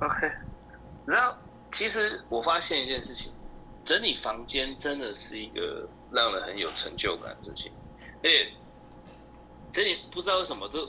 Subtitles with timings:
[0.00, 0.30] OK，
[1.06, 1.36] 然后
[1.70, 3.32] 其实我发现一件事情，
[3.84, 7.70] 整理房间真的是一个让人很有成就感的事情。
[8.22, 8.50] 而且
[9.72, 10.88] 整理不知道为什么，就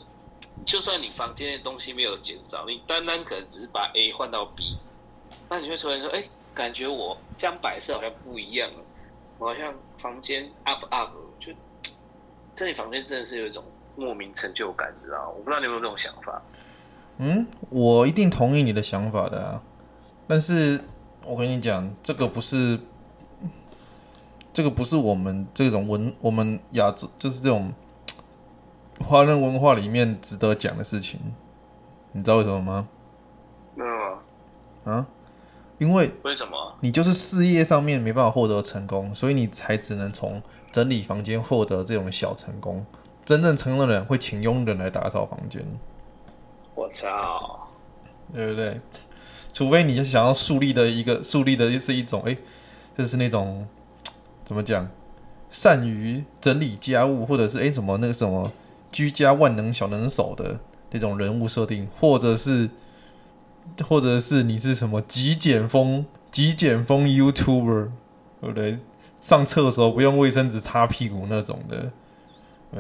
[0.66, 4.78] 就算你房间的东西没有减少，你单单可能只是把 A 换到 B，
[5.50, 6.24] 那你会突然说，哎，
[6.54, 8.84] 感觉我这样摆设好像不一样了，
[9.40, 11.54] 我好像房间 up up，就
[12.56, 13.64] 整理房间真的是有一种
[13.96, 15.30] 莫名成就感，你知道吗？
[15.30, 16.42] 我不知道你有没有这种想法。
[17.24, 19.62] 嗯，我一定同意你的想法的啊，
[20.28, 20.82] 但是
[21.24, 22.80] 我跟你讲，这个不是，
[24.52, 27.72] 这个不是我们这种文，我们亚洲就是这种
[29.00, 31.20] 华人文化里面值得讲的事情，
[32.14, 32.88] 你知道为什么吗？
[33.78, 35.06] 嗯，啊，
[35.78, 36.76] 因为为什么？
[36.80, 42.84] 你就是事业上面没办法获得成功，所以你才只能从整理房间获得这种小成功。
[43.24, 45.64] 真正成功的人会请佣人来打扫房间。
[46.74, 47.68] 我操，
[48.34, 48.80] 对不对？
[49.54, 52.38] 除非你是想要树立的一个树立的是一种，哎，
[52.98, 53.68] 就是那种
[54.46, 54.90] 怎么讲，
[55.50, 58.50] 善于整理家务，或者是哎什么那个什么
[58.92, 60.58] 居家万能小能手的
[60.92, 62.70] 那种人物设定，或者是
[63.84, 67.90] 或者是你是什么极简风极简风 YouTuber，
[68.40, 68.80] 对不对？
[69.20, 71.92] 上厕所不用卫生纸擦屁股那种的，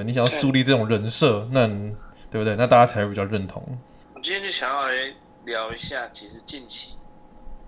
[0.03, 1.93] 你想要树立这种人设，那你。
[2.31, 2.55] 对不对？
[2.55, 3.61] 那大家才会比较认同。
[4.15, 4.93] 我今天就想要来
[5.43, 6.93] 聊一下，其实近期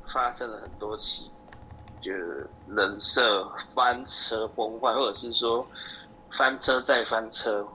[0.07, 1.29] 发生了很多起，
[1.99, 5.67] 就是人设翻车崩坏，或者是说
[6.31, 7.65] 翻车再翻车，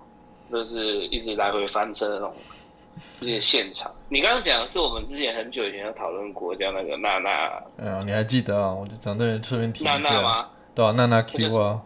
[0.50, 2.34] 就是一直来回翻车的那种
[3.20, 3.95] 这些现场。
[4.08, 7.62] 你刚刚讲的是我们之前很久以前有讨论过，叫那个娜娜。
[7.77, 8.73] 嗯，你还记得啊？
[8.73, 9.98] 我就讲对，顺便提一下。
[9.98, 10.48] 娜娜吗？
[10.75, 11.83] 对啊，娜娜 Q 啊。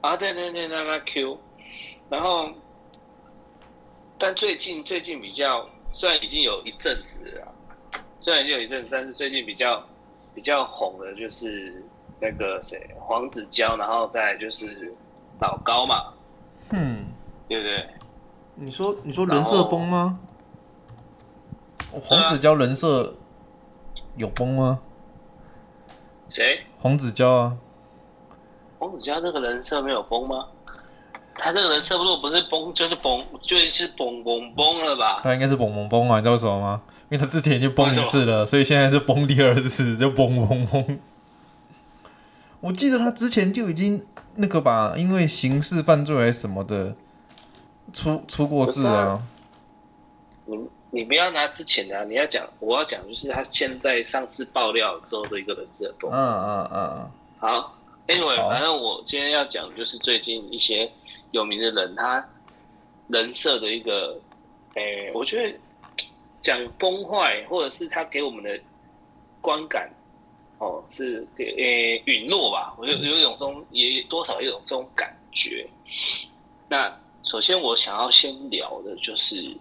[0.00, 1.38] 啊，对对对，娜娜 Q，
[2.08, 2.48] 然后。
[4.18, 7.54] 但最近最近比较，虽然已经有一阵子了，
[8.20, 9.84] 虽然已经有一阵子，但是最近比较
[10.34, 11.84] 比较红的就是
[12.20, 14.94] 那个谁黄子佼，然后再就是
[15.40, 16.14] 老高嘛，
[16.70, 17.06] 嗯，
[17.46, 17.88] 对不对？
[18.54, 20.18] 你说你说人设崩吗？
[22.02, 23.14] 黄子佼人设
[24.16, 24.80] 有崩吗？
[26.30, 26.64] 谁？
[26.80, 27.56] 黄子佼啊？
[28.78, 30.48] 黄子佼这个人设没有崩吗？
[31.38, 35.20] 他这个人差不多不是崩就是崩，就是崩崩崩了吧？
[35.22, 36.82] 他应该是崩崩崩啊，你知道为什么吗？
[37.08, 40.98] 因为他之前已经崩一次了，所以现在是崩第二次，就崩崩崩。
[42.60, 44.04] 我记得他之前就已经
[44.34, 46.96] 那个吧，因为刑事犯罪还是什么的，
[47.92, 49.22] 出出过事了啊。
[50.46, 50.58] 你
[50.90, 56.10] 你不要拿之前的啊，你要讲，我要讲就是他现在上次爆料之后的一个人设崩。
[56.10, 57.10] 嗯嗯嗯。
[57.38, 57.75] 好
[58.08, 60.90] ，Anyway，反正我今天要讲就是最近一些。
[61.32, 62.26] 有名的人，他
[63.08, 64.18] 人设的一个，
[64.74, 65.58] 诶、欸，我觉得
[66.40, 68.58] 讲崩坏，或者是他给我们的
[69.40, 69.90] 观感，
[70.58, 72.74] 哦，是给诶陨落吧？
[72.78, 75.68] 我就有一种这种，也多少有一种这种感觉。
[76.68, 79.54] 那首先我想要先聊的就是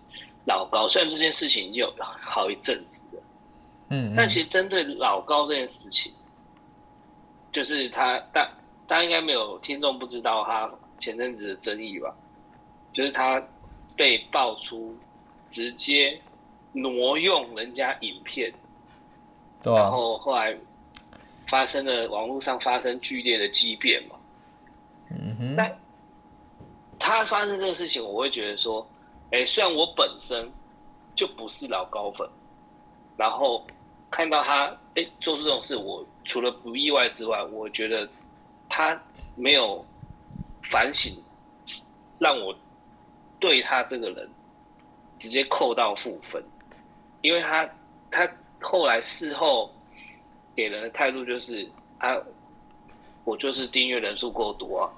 [0.45, 3.23] 老高，虽然这件事情已经有好一阵子了，
[3.89, 6.13] 嗯，但其实针对老高这件事情，
[7.55, 8.45] 就是他大
[8.85, 10.69] 大家应该没有听众不知道他。
[10.97, 12.15] 前阵子的争议吧，
[12.93, 13.43] 就是他
[13.97, 14.95] 被爆出
[15.49, 16.17] 直接
[16.71, 18.49] 挪用人家影片，
[19.61, 20.57] 对啊，然后后来
[21.49, 24.15] 发生了网络上发生剧烈的激辩嘛。
[25.09, 25.55] 嗯哼。
[25.57, 25.77] 但
[26.97, 28.87] 他发生这个事情，我会觉得说，
[29.31, 30.49] 哎，虽然我本身
[31.13, 32.25] 就不是老高粉，
[33.17, 33.67] 然后
[34.09, 38.07] 看到他哎做出这种事，我除了不意外之外，我觉得
[38.67, 38.99] 他
[39.35, 39.85] 没有。
[40.67, 41.15] 反省，
[42.17, 42.51] 让我
[43.39, 44.27] 对他这个人
[45.19, 46.43] 直接扣到负分，
[47.21, 47.69] 因为他
[48.09, 48.27] 他
[48.59, 49.71] 后来事后
[50.55, 51.69] 给人的态度就是
[51.99, 52.17] 啊，
[53.25, 54.89] 我就是订阅人数够多啊，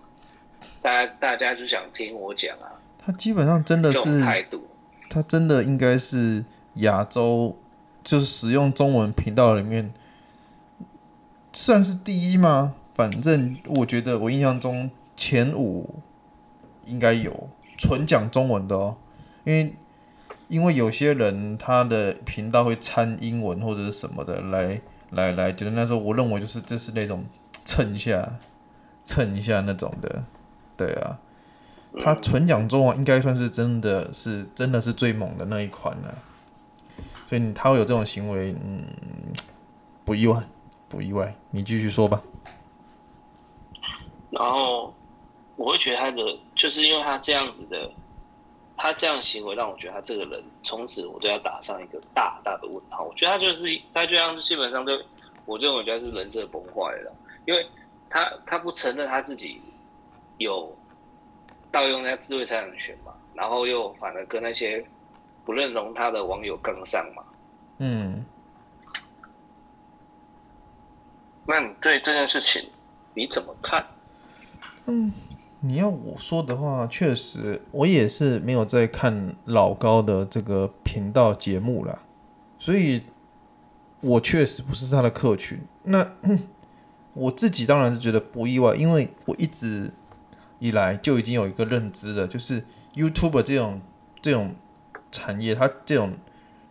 [0.81, 2.71] 大家大家就想听我讲啊。
[2.97, 4.65] 他基本上真的是态度，
[5.09, 6.45] 他真的应该是
[6.75, 7.53] 亚洲
[8.05, 9.93] 就是使用中文频道里面
[11.57, 12.75] 算是第一吗？
[12.93, 14.91] 反正我觉得我印象中。
[15.19, 16.03] 前五
[16.85, 18.95] 应该有纯讲中文的哦，
[19.43, 19.73] 因为
[20.47, 27.25] 因为有些人他的频道会掺英文或者是什么的来来来，就是那时候我认为就是这是那种
[27.65, 28.37] 蹭一下
[29.07, 30.23] 蹭一下那种的，
[30.77, 31.17] 对啊，
[31.99, 36.13] 他纯讲中文应该算是真的是真的是最猛的那一款了，
[37.27, 38.83] 所以他会有这种行为，嗯，
[40.05, 40.43] 不意外
[40.87, 42.21] 不意外，你继续说吧，
[44.29, 44.93] 然后。
[45.57, 46.21] 我会觉得他的，
[46.53, 47.89] 就是因为他这样子的
[48.77, 53.03] 他这样行为让我觉得他这个人从此我都要打上一个大大的问号。
[53.05, 54.95] 我觉得他就是他这样基本上都，
[55.47, 57.11] 我认为他是人设崩坏了，
[57.45, 57.65] 因为
[58.07, 59.59] 他他不承认他自己
[60.37, 60.71] 有
[61.71, 64.85] 盗用那智慧财产权嘛，然后又反而跟那些
[65.43, 67.23] 不认同他的网友杠上嘛。
[67.79, 68.23] 嗯。
[71.47, 72.69] 那你对这件事情
[73.13, 73.85] 你怎么看？
[74.85, 75.11] 嗯。
[75.61, 82.03] 你要我说的话，确实我也是没有在看老高的这个频道节目啦，
[82.59, 83.01] 所以
[84.01, 85.59] 我确实不是他的客群。
[85.81, 86.11] 那
[87.13, 89.91] 我自己当然是觉得不意外，因为我一直
[90.59, 93.81] 以来就已经有一个认知了，就是 YouTube 这种
[94.21, 94.53] 这种
[95.11, 96.13] 产业，它这种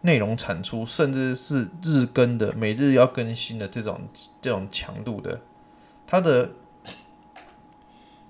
[0.03, 4.01] 内容产出，甚至是日更的、每日要更新的这种
[4.41, 5.41] 这种强度的，
[6.07, 6.51] 它的。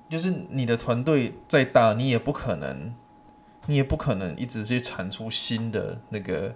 [0.08, 2.94] 就是你的团队再大，你也不可能，
[3.66, 6.54] 你也不可能一直去产出新的那个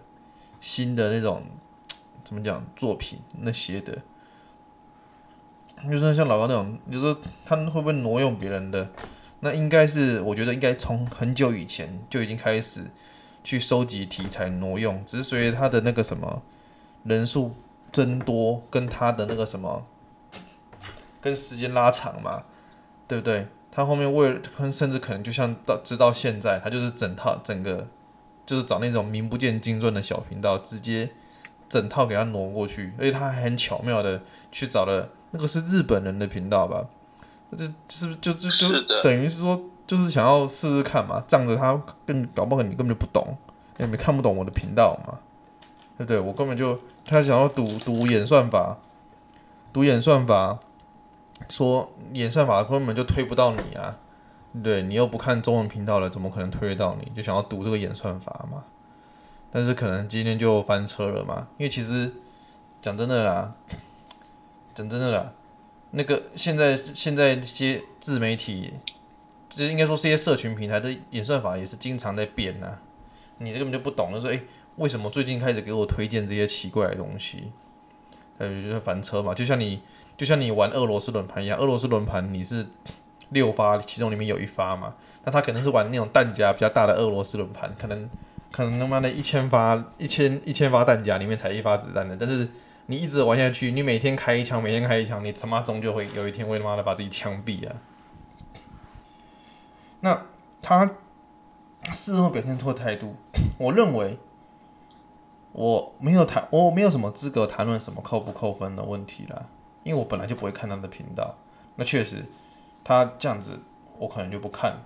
[0.61, 1.43] 新的那种
[2.23, 3.99] 怎么讲作品那些的。
[5.91, 8.89] 就是像老高那种，你说他们会不会挪用别人的？
[9.41, 12.85] 那应该是，我觉得应该从很久以前就已经开始
[13.45, 16.43] 去收集题材挪用，只是随着他的那个什么
[17.05, 17.55] 人数
[17.93, 19.87] 增多，跟他的那个什么
[21.21, 22.45] 跟时间拉长嘛。
[23.11, 23.45] 对不对？
[23.73, 24.41] 他后面为了，
[24.73, 27.89] 甚至可能就像到直到现在，他就是整套整个，
[28.47, 31.11] 就是找那种名不见经传的小频道，直接
[31.69, 34.23] 整套给他挪过去，而且他还很巧妙的
[34.53, 36.87] 去找了那个是日本人的频道吧？
[37.57, 39.61] 这是不是就就就，就等于是说，
[39.91, 41.75] 就是想要试试看嘛，仗着他
[42.07, 43.37] 更搞不好你根本就不懂，
[43.77, 45.19] 也没看不懂我的频道嘛，
[45.99, 46.21] 对不对？
[46.21, 48.79] 我根本就他想要赌赌演算法，
[49.73, 50.61] 赌演算法。
[51.49, 53.97] 说演算法根本就推不到你啊，
[54.63, 57.11] 对，你又不看中文频道了，怎么可能推得到你？
[57.17, 58.63] 就想要赌这个演算法嘛？
[59.51, 61.49] 但是可能今天就翻车了嘛？
[61.57, 62.13] 因为其实
[62.81, 63.55] 讲真的啦，
[64.73, 65.33] 讲真的啦，
[65.93, 68.75] 那个现在现在这些自媒体，
[69.51, 72.79] 这应该说这些社群平台的演算法也是经常在变呐。
[73.37, 74.41] 你这根本就不懂，就说诶，
[74.77, 77.53] 为什么最近开始给我推荐这些奇怪的东西？
[78.39, 79.83] 呃，就是翻车嘛，就像你。
[80.19, 82.67] 就像你玩俄罗斯轮盘一样，俄罗斯轮盘你是
[83.31, 84.95] 六发，其中里面有一发嘛，
[85.25, 88.11] 那他可能是玩那种弹夹比较大的俄罗斯轮盘，可能
[88.53, 92.47] 可能他妈的一千发一千一千发弹夹里面才一发子弹的，但是
[92.85, 97.75] 你一直玩下去，你每天开一枪，每天开一枪，你他妈终究会有一天会他妈的把自己枪毙啊！
[100.01, 100.27] 那
[100.61, 100.97] 他
[101.91, 103.17] 事后表现出的态度，
[103.59, 104.19] 我认为
[105.53, 109.47] 我没有谈，我没有什么资格谈论什么扣不扣分的问题啦。
[109.83, 111.35] 因为我本来就不会看他的频道，
[111.77, 112.27] 那确实，
[112.85, 113.63] 他这样子
[113.99, 114.77] 我可能就不看。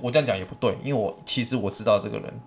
[0.00, 2.40] 我这样讲也不对，因为我其实我知道这个人，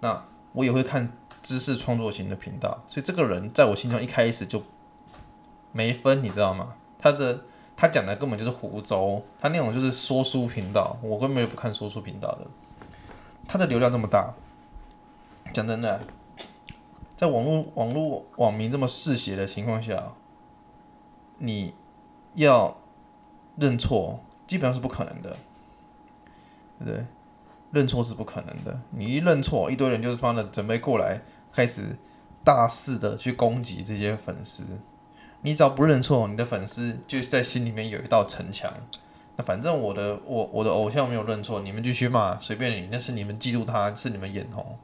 [0.00, 1.12] 那我也会看
[1.42, 4.62] 知识创作型的频道，所以这个人在我心中一开始就
[5.72, 6.74] 没分，你知道吗？
[6.98, 7.44] 他的
[7.80, 12.46] 他讲的根本就是胡诌，他那种就是说书频道，我根本就不看说书频道的。
[13.48, 14.34] 他的流量这么大，
[15.50, 15.98] 讲真的，
[17.16, 20.12] 在网络网络网民这么嗜血的情况下。
[21.38, 21.72] 你
[22.34, 22.76] 要
[23.56, 25.34] 认错，基本上是不可能的，
[26.80, 27.06] 对不对？
[27.70, 28.78] 认错是不可能的。
[28.90, 31.96] 你一认错，一堆人就是帮着准备过来，开始
[32.44, 34.66] 大肆的去攻击这些粉丝。
[35.42, 38.72] 你只要不认错，你的粉丝就在心里面有一道城墙。
[39.36, 42.88] 那反正我的我我的偶像没有认错，你们继续骂，随便你。
[42.92, 44.78] 那是你们嫉妒他，是你们眼红，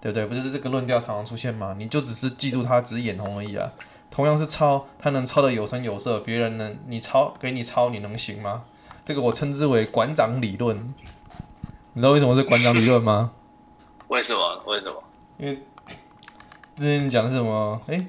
[0.00, 0.26] 对不对？
[0.26, 1.74] 不就是这个论调常常出现吗？
[1.78, 3.72] 你就只是嫉妒他，只是眼红而已啊。
[4.10, 8.64] 同样是抄，他能抄的有声有色，别人能你抄给你抄，你能行吗？
[9.04, 10.94] 这个我称之为馆长理论。
[11.94, 13.32] 你知道为什么是馆长理论吗？
[14.08, 14.62] 为什么？
[14.66, 15.02] 为什么？
[15.38, 15.62] 因为
[16.76, 17.80] 之前讲的是什么？
[17.86, 18.06] 诶、欸，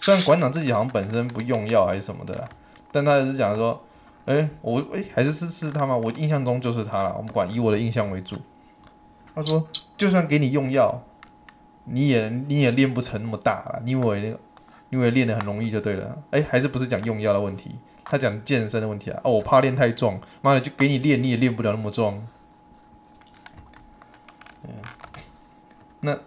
[0.00, 2.48] 虽然馆长自己好像本身不用药还是什么的，
[2.90, 3.80] 但他也是讲说，
[4.24, 5.96] 诶、欸，我诶、欸，还是是是他吗？
[5.96, 7.14] 我印象中就是他了。
[7.16, 8.36] 我们管以我的印象为主。
[9.34, 9.66] 他说，
[9.96, 11.02] 就算给你用药，
[11.84, 14.40] 你也你也练不成那么大了，你以为那个？
[14.90, 17.76] 因为练得很容易就对了，哎，还是不是讲用药的问题？
[18.02, 19.20] 他讲健身的问题啊。
[19.22, 22.20] 哦，我怕练太壮，妈的，就给你练，你也练不了那么壮。
[24.64, 24.70] 嗯，
[26.00, 26.18] 那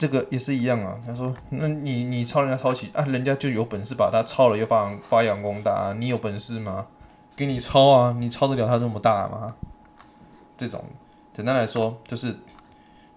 [0.00, 0.98] 这个也是一样啊。
[1.06, 6.86] 他说，那你你抄人家抄起啊，人家就有本事把他抄了又发发扬光大啊，你有本事吗？
[7.36, 9.54] 给你抄啊，你抄得了他这么大吗？
[10.56, 10.82] 这种
[11.34, 12.34] 简单来说，就是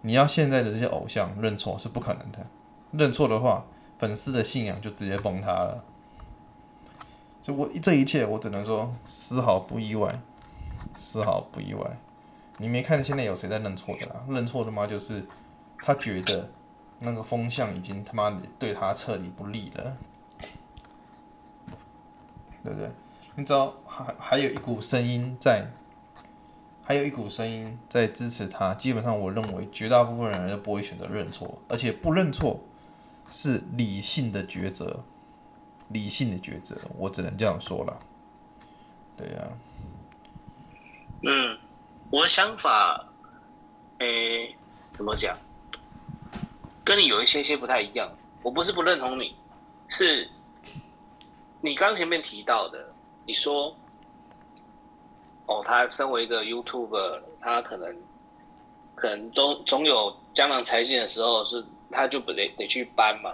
[0.01, 2.45] 你要现在的这些偶像认错是不可能的，
[2.91, 3.65] 认错的话。
[3.95, 5.81] 粉丝的信仰就直接崩塌了，
[7.41, 10.19] 就我这一切，我只能说丝毫不意外，
[10.99, 11.97] 丝毫不意外。
[12.57, 14.15] 你没看现在有谁在认错的啦？
[14.27, 14.85] 认错的吗？
[14.85, 15.23] 就是
[15.77, 16.49] 他觉得
[17.03, 19.97] 那个风向已经他妈的对他彻底不利了，
[22.63, 22.89] 对不对？
[23.35, 25.67] 你知道还还有一股声音在，
[26.83, 28.73] 还有一股声音在支持他。
[28.73, 32.59] 基本上，我认为绝大部分人都不会选择认错，而且不认错
[33.29, 35.03] 是理性的抉择，
[35.89, 37.99] 理性的抉择，我只能这样说了。
[39.17, 39.47] 对呀、
[41.21, 41.57] 嗯。
[42.11, 43.07] 我的想法，
[43.97, 44.55] 诶、
[44.95, 45.35] 怎么讲？
[46.83, 48.09] 跟你有一些些不太一样。
[48.41, 49.33] 我不是不认同你，
[49.87, 50.29] 是
[51.61, 52.93] 你刚前面提到的，
[53.25, 53.73] 你说，
[55.45, 57.95] 哦，他身为一个 YouTuber，他可能
[58.95, 63.33] 可能总总有江郎才尽的时候，是他就不得得去搬嘛。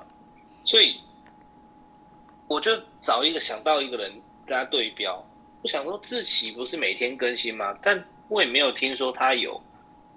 [0.64, 1.00] 所以
[2.48, 4.12] 我就找一个想到一个人
[4.46, 5.26] 跟他对标。
[5.64, 7.76] 我想说，志奇不是每天更新吗？
[7.82, 9.60] 但我也没有听说他有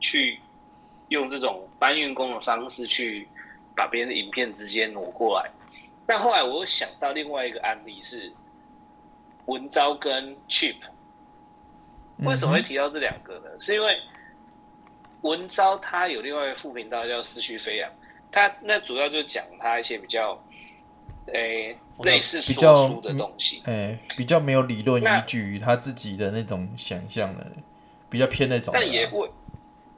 [0.00, 0.38] 去
[1.12, 3.28] 用这种搬运工的方式去
[3.76, 5.48] 把别人的影片直接挪过来。
[6.04, 8.32] 但后来我又想到另外一个案例是
[9.46, 10.74] 文昭跟 Cheap。
[12.24, 13.50] 为什么会提到这两个呢？
[13.58, 13.96] 是因为
[15.22, 17.90] 文昭他有另外一个副频道叫思绪飞扬，
[18.30, 20.38] 他那主要就讲他一些比较
[21.26, 27.46] 诶、欸、类似说书的东西，诶、欸、比较没有理论依据，他自己的那种想象的。
[28.10, 29.26] 比较偏那种，但也未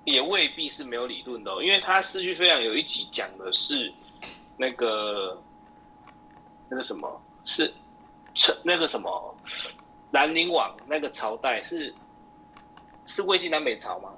[0.04, 3.92] 也未必是没有理论的哦，因为他失去飞扬有一集讲的是
[4.56, 5.42] 那个
[6.68, 7.72] 那个什么是
[8.34, 9.36] 成那个什么
[10.12, 11.92] 兰陵王那个朝代是
[13.06, 14.10] 是魏晋南北朝吗？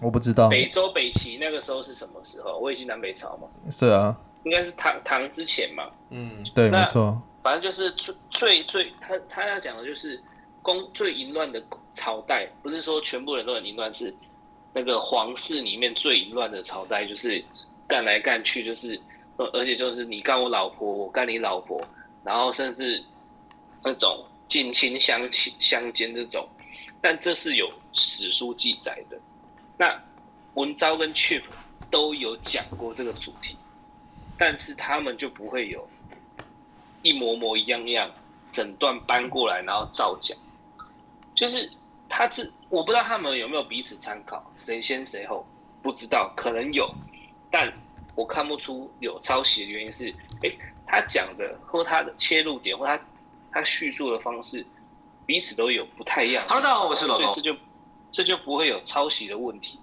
[0.00, 0.48] 我不知道。
[0.48, 2.58] 北周北齐那个时候是什么时候？
[2.58, 3.48] 魏晋南北朝吗？
[3.70, 5.90] 是啊，应该是唐唐之前嘛。
[6.10, 7.20] 嗯，对，没错。
[7.42, 10.20] 反正就是最最最他他要讲的就是。
[10.64, 11.62] 宫最淫乱的
[11.92, 14.10] 朝代，不是说全部人都很淫乱，是
[14.74, 17.42] 那个皇室里面最淫乱的朝代，就是
[17.86, 19.00] 干来干去，就是
[19.36, 21.80] 而且就是你干我老婆，我干你老婆，
[22.24, 23.02] 然后甚至
[23.84, 26.48] 那种近亲相亲相奸这种，
[27.00, 29.16] 但这是有史书记载的。
[29.76, 29.96] 那
[30.54, 31.42] 文昭跟 Cheap
[31.90, 33.56] 都有讲过这个主题，
[34.36, 35.88] 但是他们就不会有
[37.02, 38.10] 一模模一样样
[38.50, 40.36] 整段搬过来，然后照讲。
[41.34, 41.70] 就是
[42.08, 45.44] 他自我不知道他们有没有彼此参考，谁先谁后
[45.82, 46.88] 不知道，可能有，
[47.50, 47.72] 但
[48.14, 50.08] 我看不出有抄袭的原因是，
[50.42, 53.00] 哎、欸，他讲的或他的切入点或他
[53.50, 54.64] 他叙述的方式
[55.26, 56.44] 彼此都有不太一样。
[56.46, 57.58] Hello，大家好，我是老高，所以这就
[58.10, 59.80] 这就不会有抄袭的问题。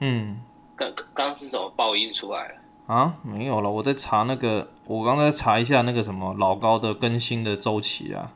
[0.00, 0.42] 嗯，
[0.74, 2.54] 刚刚是什么爆音出来了？
[2.86, 8.32] 啊，没有了，我在查那个，我刚才查一下那个什么老高的更新的周期啊。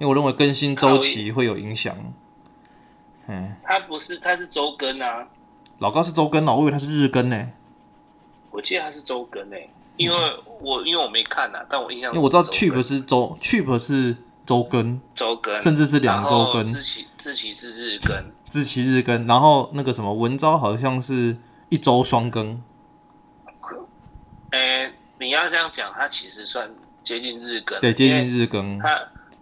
[0.00, 1.94] 因为我认为更新周期会有影响。
[3.26, 5.28] 嗯，他不是，他是周更啊。
[5.78, 7.50] 老高是周更哦，我以为他是日更呢。
[8.50, 10.16] 我记得他是周更诶，因为
[10.58, 12.10] 我因为我没看啊，但我印象。
[12.12, 14.16] 因为我知道 Cheap 是周，Cheap 是
[14.46, 16.64] 周更，周更，甚至是两周更。
[16.64, 18.16] 志祺志祺是日更，
[18.48, 21.36] 志祺日更，然后那个什么文昭好像是
[21.68, 22.62] 一周双更。
[24.52, 26.70] 诶，你要这样讲，它其实算
[27.04, 28.78] 接近日更，对，接近日更。
[28.78, 28.98] 他。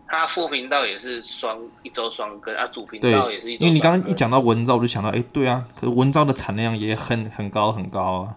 [0.09, 3.57] 他副频道也是双一周双更啊，主频道也是一。
[3.57, 8.37] 因为你刚刚一讲到文章，我就想到，哎、欸，对啊，可是文章的产量也很很高很高啊，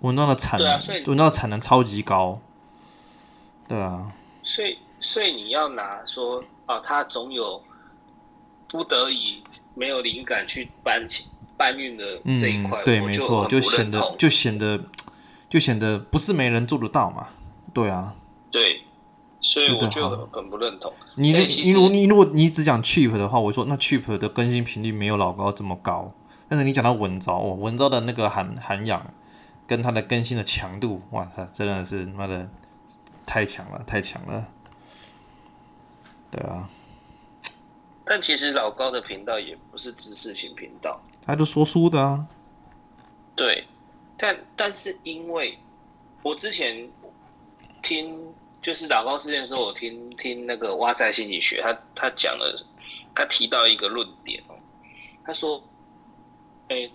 [0.00, 2.40] 文章的产，啊、文章的产能超级高，
[3.68, 4.10] 对啊。
[4.42, 7.62] 所以，所以你要拿说啊，他总有
[8.66, 9.42] 不得已
[9.74, 11.26] 没有灵感去搬起
[11.58, 14.80] 搬运的这一块、嗯，对，没错，就显得就显得
[15.50, 17.28] 就显得不是没人做得到嘛，
[17.74, 18.14] 对啊，
[18.50, 18.82] 对。
[19.42, 20.92] 所以我就很不认同。
[21.14, 26.12] 你你如你如果你只讲 cheap 的话，我说那 cheap 的更新频率没有老高这么高。
[26.48, 29.14] 但是你讲到文昭，哦，文昭的那个涵涵养
[29.66, 32.48] 跟他的更新的强度，哇塞，真的是妈的
[33.24, 34.46] 太强了，太强了。
[36.30, 36.68] 对啊。
[38.04, 42.26] 但其实老高的频道也不是知识型频道，他就说书的啊。
[43.34, 43.64] 对，
[44.18, 45.58] 但但是因为
[46.22, 46.86] 我之前
[47.82, 48.18] 听。
[48.62, 52.54] 就是老高事件的时候，我听听那个哇塞心理学，他他讲了，
[53.14, 54.54] 他提到一个论点哦，
[55.24, 55.62] 他说，
[56.68, 56.90] 哎、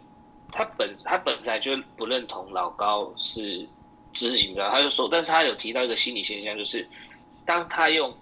[0.51, 3.67] 他本他本来就不认同老高是
[4.13, 6.87] 知识型的，他就说，但是他有提到一个心理现象，就是
[7.45, 8.15] 当他用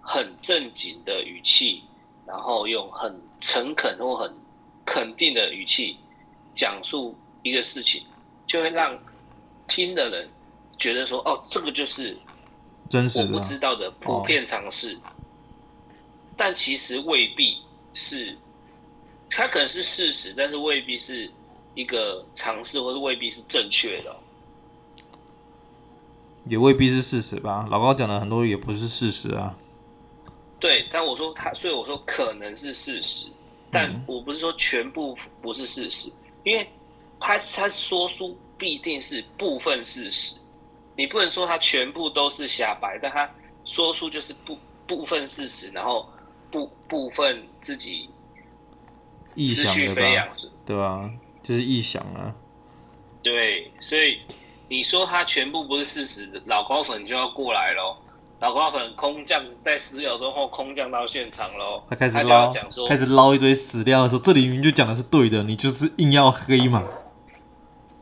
[0.00, 1.82] 很正经的语气，
[2.24, 4.32] 然后用很诚恳或很
[4.86, 5.96] 肯定的语气
[6.54, 8.04] 讲述一个事情，
[8.46, 8.96] 就会让
[9.66, 10.28] 听的人
[10.78, 12.16] 觉得说，哦，这个就是。
[12.90, 15.12] 我不知道的普遍尝试，哦，
[16.36, 17.56] 但其实未必
[17.92, 18.36] 是
[19.30, 21.30] 它可能是事实，但是未必是
[21.74, 24.16] 一个尝试，或者未必是正确的，
[26.46, 27.66] 也未必是事实吧？
[27.70, 29.54] 老高讲的很多也不是事实啊。
[30.58, 33.28] 对，但我说他，所以我说可能是事实，
[33.70, 36.10] 但我不是说全部不是事实，
[36.42, 36.68] 因为
[37.20, 40.34] 他他说书必定是部分事实，
[40.98, 43.30] 你不能说他全部都是瞎掰，但他
[43.64, 46.08] 说出就是部部分事实，然后
[46.50, 48.10] 部部分自己
[49.36, 50.28] 臆想飞扬，
[50.66, 51.08] 对啊？
[51.40, 52.34] 就是臆想啊。
[53.22, 54.18] 对，所以
[54.68, 57.96] 你说他全部不是事实，老高粉就要过来喽。
[58.40, 62.50] 老高粉空降在十秒钟后空降到现场喽，他开始捞，
[62.88, 66.82] 开始捞一堆史料的时候，这里明明就讲的是对的，你就是硬要黑嘛。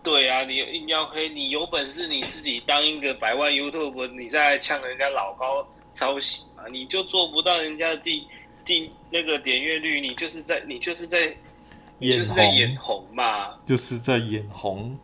[0.02, 6.62] 对啊，你硬要黑，你有本事你自己当一个百万 YouTube，你再呛人家老高抄袭嘛？
[6.70, 8.24] 你就做不到人家的第
[8.64, 11.36] 第那个点阅率，你就是在你就是在
[11.98, 14.96] 你就是在眼红嘛，就是在眼红。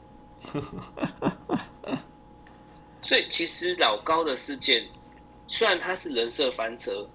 [3.00, 4.86] 所以其实老高的事件。
[5.48, 7.06] 虽然他是人设翻车，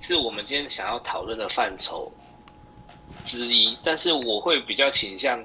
[0.00, 2.10] 是我们今天想要讨论的范畴
[3.24, 5.38] 之一，但是我会比较倾向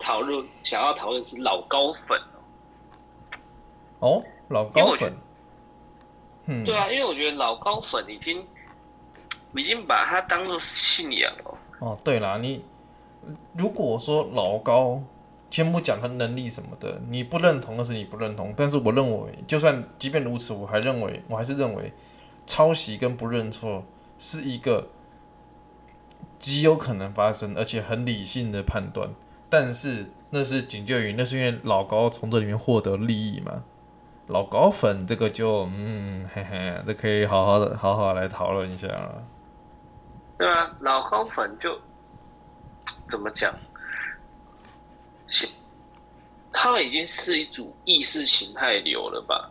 [0.00, 2.18] 讨论，想要讨论是老高粉
[4.00, 5.12] 哦，老高粉，
[6.46, 8.44] 嗯，对啊，因为我觉得老高粉已经
[9.54, 11.58] 已经把它当做信仰了。
[11.78, 12.64] 哦，对啦，你
[13.56, 15.00] 如果说老高。
[15.52, 21.92] 先不讲他能力什么的，你不认同的是你不认同，但是我认为，就算即便如此，我还认为，我还是认为，
[22.46, 23.82] 抄袭跟不认错
[24.16, 24.88] 是一个
[26.38, 29.10] 极有可能发生，而且很理性的判断。
[29.50, 33.64] 但是那是仅就于那是因为老高从这里面获得利益嘛？
[34.28, 39.26] 老高粉这个就嗯嘿嘿，这可以好好的好好来讨论一下了。
[40.38, 41.76] 对啊，老高粉就
[43.10, 43.52] 怎么讲？
[46.52, 49.50] 他们已经是一组意识形态流了吧？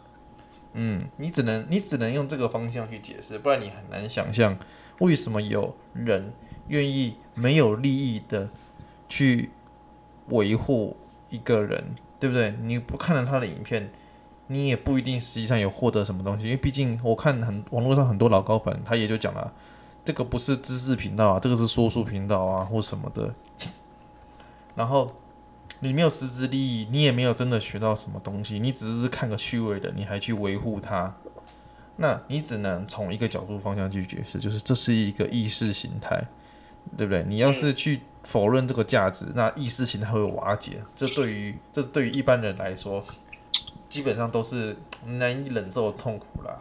[0.73, 4.57] 嗯，你只能你只能用这个方向去解释，不然你很难想象
[4.99, 6.31] 为什么有人
[6.67, 8.49] 愿意没有利益的
[9.07, 9.49] 去
[10.29, 10.95] 维护
[11.29, 12.53] 一个人，对不对？
[12.61, 13.91] 你不看了他的影片，
[14.47, 19.53] 你也不一定实际上有获得什么东西，因为毕竟我看很网络上很多老高粉，他也就讲了，
[20.03, 23.33] 这个不是知识频道啊，这个是说书频道啊，或什么的，
[24.75, 25.09] 然后。
[25.81, 31.15] 你没有实质利益，你也没有真的学到什么东西，你只是看个趣味的，你还去维护它，
[31.95, 36.21] 那你只能从一个角度方向去解释，就是这是一个意识形态，
[36.97, 37.23] 对不对？
[37.25, 43.03] 你要是去否认这个价值，那意识形态会瓦解，这对于这对于一般人来说，
[43.87, 46.57] 基本上都是难以忍受的痛苦啦。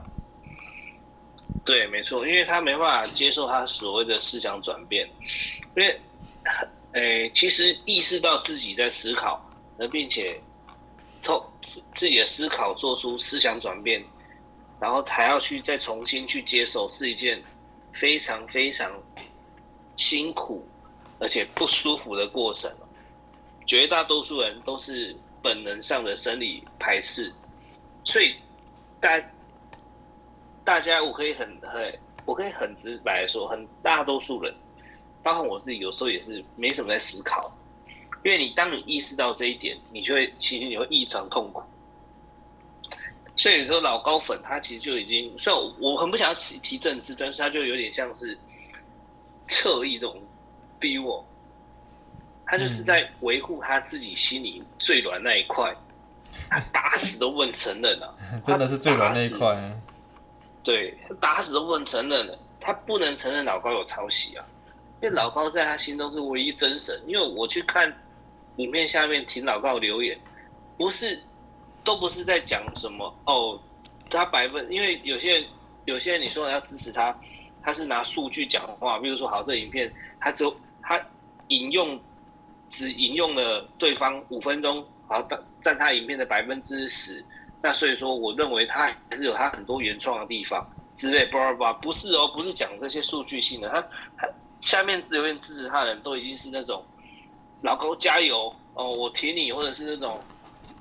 [1.65, 5.09] 对，没错，因为他没办法接受他所谓的思想转变，
[5.77, 6.01] 因为。
[6.93, 9.39] 诶，其实意识到自己在思考，
[9.77, 10.41] 而并且
[11.21, 14.03] 从自自己的思考做出思想转变，
[14.81, 17.41] 然后还要去再重新去接受，是一件
[17.93, 18.91] 非常非常
[19.97, 20.67] 辛苦
[21.19, 22.71] 而且不舒服的过程。
[23.67, 27.33] 绝大多数人都是本能上的生理排斥，
[28.05, 28.35] 所以
[29.01, 29.23] 大
[30.65, 34.55] 大家我可以很很我可以很直白的说，很大多数人。
[35.21, 37.53] 包括我自己，有时候也是没什么在思考，
[38.25, 41.61] 因为你当你意识到这一点，你就会其实你会异常痛苦。
[43.37, 48.39] 所以说老高粉他其实就已经，虽然我很不想要提提政治，但是他就有点像是
[49.49, 50.17] 侧翼这种
[50.81, 51.23] feel，
[52.47, 55.75] 他就是在维护他自己心里最软那一块，
[56.49, 58.15] 他打死都不能承认啊！
[58.45, 59.57] 真的是最软那一块，
[60.63, 64.45] 对，他打死都不能承认了，他不能承认老高有抄袭啊。
[65.01, 67.93] 因为老高在他心中是唯一真神，因为我去看
[68.57, 70.19] 影片下面听老高留言，
[70.77, 71.23] 不是
[71.85, 73.61] 都不是在讲什么哦，
[74.11, 75.45] 他百分，因为有些人
[75.85, 77.17] 有些人你说要支持他，
[77.63, 79.89] 他是拿数据讲话，比如说好这影片
[80.19, 81.01] 他只有他
[81.49, 81.99] 引用
[82.69, 87.25] 只引用了对方五分钟，好占占他影片的百分之十，
[87.63, 93.81] 那所以说我认为他还是有他很多原创的地方之类，不不不，不是哦，不是讲这些数据性的，他
[94.17, 94.29] 他。
[94.61, 96.85] 下面留言支持他的人都已经是那种
[97.63, 100.21] 老高加油哦，我挺你，或者是那种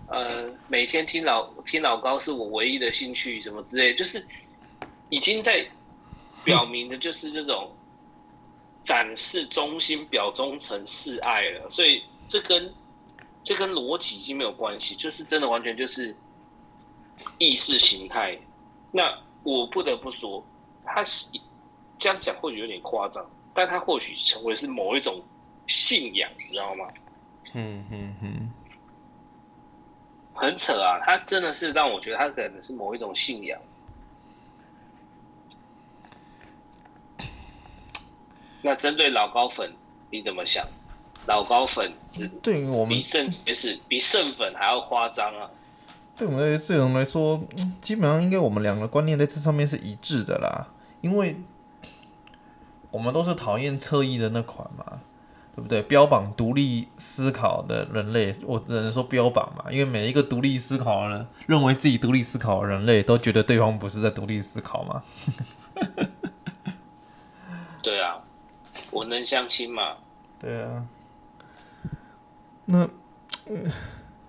[0.08, 4.26] 呃每天听老听老高是我唯一的兴趣什么之类，就是
[5.10, 5.64] 已经在
[6.44, 7.72] 表明的就是这种
[8.88, 11.70] 展示忠心、表忠诚、示爱了。
[11.70, 12.74] 所以这跟
[13.44, 16.16] 这跟逻辑已经没有关系，就是真的完全就是
[17.38, 18.40] 意识形态。
[18.90, 20.42] 那我不得不说，
[20.86, 21.28] 他是
[22.00, 23.30] 这样讲或许有点夸张。
[23.54, 25.22] 但他或许成为是某一种
[25.68, 26.88] 信仰，你知道吗？
[27.54, 28.54] 嗯嗯嗯，
[30.34, 31.02] 很扯啊！
[31.04, 33.60] 他真的是让我觉得他可能是某一种信仰。
[38.62, 39.72] 那针对老高粉，
[40.10, 40.66] 你怎么想？
[41.26, 45.50] 老高粉只对于我们比圣也是比圣粉还要夸张啊！
[46.16, 47.44] 对我们来这种来说，
[47.82, 50.70] 基本上应该我们两个观念在这上面是一致的啦，
[51.02, 51.36] 因为
[52.92, 55.02] 我们都是讨厌侧翼的那款嘛，
[55.54, 55.82] 对不对？
[55.82, 65.04] 标榜独立思考的人类，我只能说标榜嘛，因为每一个独立思考的人，认为自己独立思考的人类，都觉得对方不是在独立思考嘛。
[68.92, 69.98] 我能相亲吗？
[70.40, 70.86] 对啊，
[72.66, 72.88] 那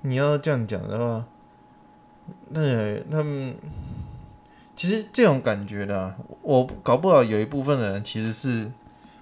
[0.02, 1.24] 你要这样讲的话，
[2.50, 3.56] 那他们
[4.76, 8.70] 其实这种感觉的，我搞不好有一部分的人其实是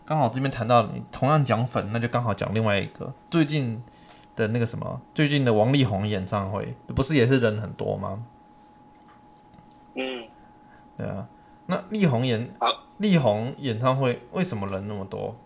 [0.05, 3.83] 刚好这边谈到你同样讲粉，那就刚好讲另外一个最近
[4.35, 8.25] 的那个什么，最近的王力宏演唱会不是也是人很多吗？
[9.95, 10.29] 嗯，
[10.97, 11.27] 对啊，
[11.67, 12.53] 那力宏演
[12.99, 15.37] 力宏演唱会为什么人那么多？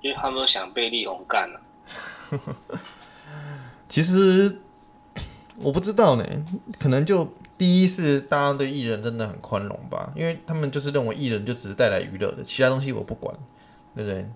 [0.00, 1.60] 因为他们都想被力宏干了。
[3.88, 4.58] 其实
[5.56, 6.24] 我不知道呢，
[6.78, 13.36] 可能就第一是大家对艺人真的很宽容吧，因为他们就是认为艺人就只是带来娱乐的，其他东西我不管，
[13.94, 14.26] 对不对？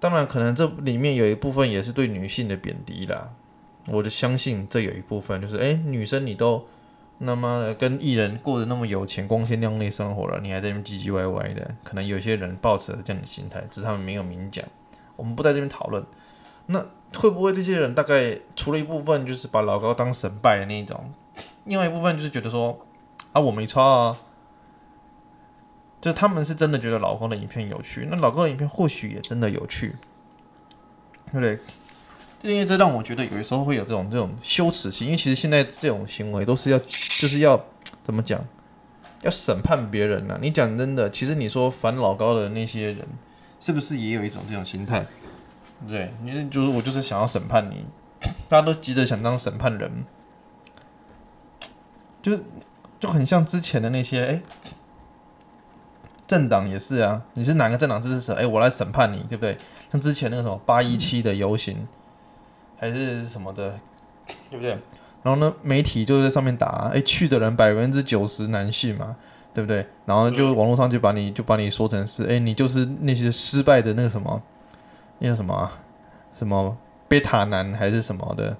[0.00, 3.32] 当然，可能这里面有一部分也是对女性的贬低啦。
[3.88, 6.66] 我就相信这有一部分就是，哎，女生你都。
[7.24, 14.64] 那么跟艺人过得那么有钱、光鲜亮丽生活了，你还在那边唧唧歪歪的，可能有些人抱持了这样的心态，只是他们没有明讲。
[15.16, 16.04] 我们不在这边讨论。
[16.66, 16.84] 那
[17.14, 21.12] 会不会这些人大概除了一部分就是把老高当神拜的那一种，
[21.64, 22.86] 另外一部分就是觉得说
[23.32, 24.18] 啊，我没差啊，
[26.00, 29.94] 就他们是真的觉得老高的影片有趣，那老高的影片或许也真的有趣，
[31.26, 31.58] 对不对？
[32.50, 36.78] 因为这让我觉得有的时候会有这种这种羞耻心，因为其实现在这种行为都是要
[37.18, 37.58] 就是要
[38.02, 38.38] 怎么讲，
[39.22, 42.98] 要审判别人呢、你讲真的，其实你说反老高的那些人，
[43.58, 45.06] 是不是也有一种这种心态？
[45.88, 47.86] 对，你就是我就是想要审判你，
[48.46, 50.04] 大家都急着想当审判人，
[52.20, 52.44] 就是
[53.00, 54.42] 就很像之前的那些哎，
[56.26, 58.34] 政党也是啊，你是哪个政党支持者？
[58.34, 59.56] 哎，我来审判你，对不对？
[59.90, 61.88] 像之前那个什么八一七的游行。
[62.76, 63.78] 还是什么的，
[64.50, 64.78] 对不对？
[65.22, 69.16] 然后呢，媒体就在上面打，哎，去的人百分之九十男性嘛，
[69.54, 69.86] 对不对？
[70.04, 74.42] 然后，就网络上就把你就把你说成是，哎，你就是那些失败的那个什么，
[75.20, 75.70] 那个什么，
[76.34, 76.76] 什么
[77.08, 78.50] 贝塔男还是什么的，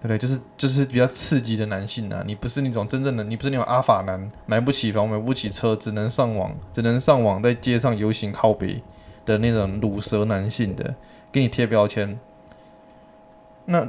[0.00, 0.18] 对不对？
[0.18, 8.82] 就是就是比较刺激的男性啊，你不是那种真正的，你不是那种阿法男，买不起房，买不起车，只能上网，只能上网在街上游行靠北
[9.24, 10.94] 的那种卤蛇男性的，
[11.30, 12.18] 给你贴标签。
[13.64, 13.88] 那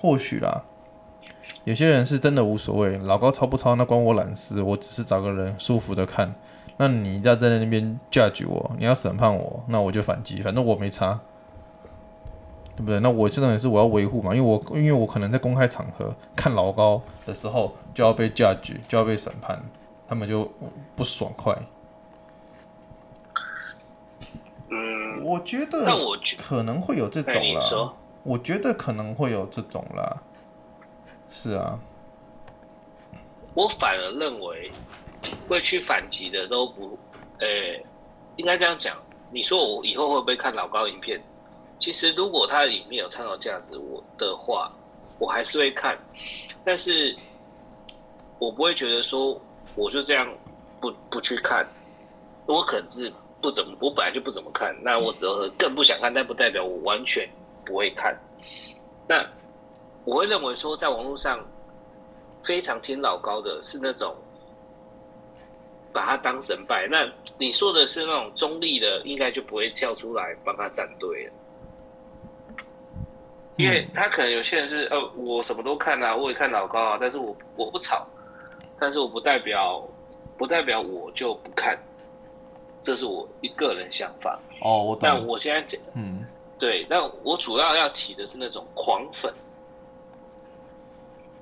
[0.00, 0.64] 或许啦，
[1.64, 6.34] 有些人是真的无所谓，老高抄不抄那关我懒事，我只是找个人舒服的看。
[6.78, 11.20] 那你要在那边 judge 我，你要审判我，那我就反击，反正我没差，
[12.74, 12.98] 对不对？
[13.00, 19.62] 那我这种也是我要维护嘛，因为我因为我可能在公开场合看老高的时候就要被 judge，就要被审判，
[20.08, 20.50] 他们就
[20.96, 21.56] 不爽快。
[24.70, 25.86] 嗯，我觉得
[26.38, 27.92] 可能会有这种啦。
[28.24, 30.16] 我觉得可能会有这种啦，
[31.28, 31.78] 是啊，
[33.54, 34.70] 我反而认为
[35.48, 36.98] 会去反击的都不，
[37.40, 37.84] 诶、
[38.36, 38.96] 应该这样讲。
[39.32, 41.20] 你说我以后会不会看老高影片？
[41.78, 44.70] 其实如果他的影片有参考价值，我的话，
[45.18, 45.98] 我还是会看。
[46.64, 47.16] 但是，
[48.38, 49.40] 我不会觉得说
[49.74, 50.32] 我就这样
[50.80, 51.66] 不不去看。
[52.46, 54.76] 我可能是不怎么，我本来就不怎么看。
[54.80, 57.28] 那我只是更不想看，但不代表我完全。
[57.64, 58.16] 不会看，
[59.08, 59.24] 那
[60.04, 61.38] 我会认为说，在网络上
[62.42, 64.14] 非常听老高的是那种
[65.92, 66.88] 把他当神拜。
[66.90, 71.32] 那你说的是那种中立的，应该就不会跳出来帮他站队了，
[73.56, 78.06] 因为他可能有些人是呃，我什么都看啊，我也看老高啊，但是我我不吵，
[78.80, 79.86] 但是我不代表
[80.36, 81.78] 不代表我就不看，
[82.80, 84.36] 这是我一个人想法。
[84.62, 85.00] 哦，我懂。
[85.02, 86.26] 但我现在讲，嗯。
[86.62, 89.34] 对，那我主要要提的是那种狂粉，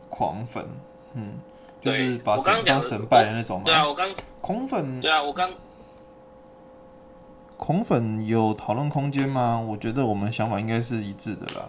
[0.09, 0.67] 狂粉，
[1.13, 1.35] 嗯，
[1.79, 3.67] 就是把神当神拜的那种嘛。
[3.67, 5.53] 对啊，我刚狂粉，对啊，我刚
[7.59, 9.61] 狂粉有讨论空间吗？
[9.61, 11.69] 我觉得我们想法应该是一致的啦，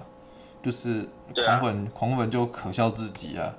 [0.64, 3.54] 就是狂粉，啊、狂粉就可笑至极啊。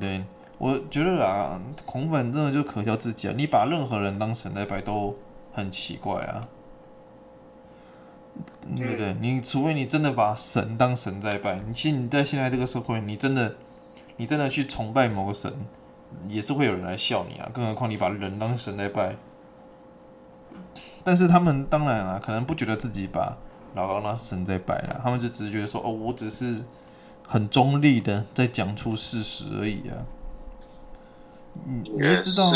[0.00, 0.24] 对，
[0.58, 3.34] 我觉得啊，狂粉真的就可笑至极啊！
[3.36, 5.16] 你把任何人当神来拜都
[5.52, 6.48] 很奇怪啊。
[8.76, 9.14] 对不对？
[9.20, 13.54] 你除非你真的把神当神在拜，你其实你在现在这个社会，你真的
[14.16, 15.52] 你真的去崇拜某个神，
[16.28, 17.48] 也是会有人来笑你啊。
[17.52, 19.16] 更何况你把人当神在拜。
[21.04, 23.36] 但是他们当然了，可能不觉得自己把
[23.74, 26.62] 老高当神在拜了，他们就只是觉得说，哦，我只是
[27.28, 29.94] 很中立的在讲出事实而已啊。
[31.66, 32.50] 你你也知道，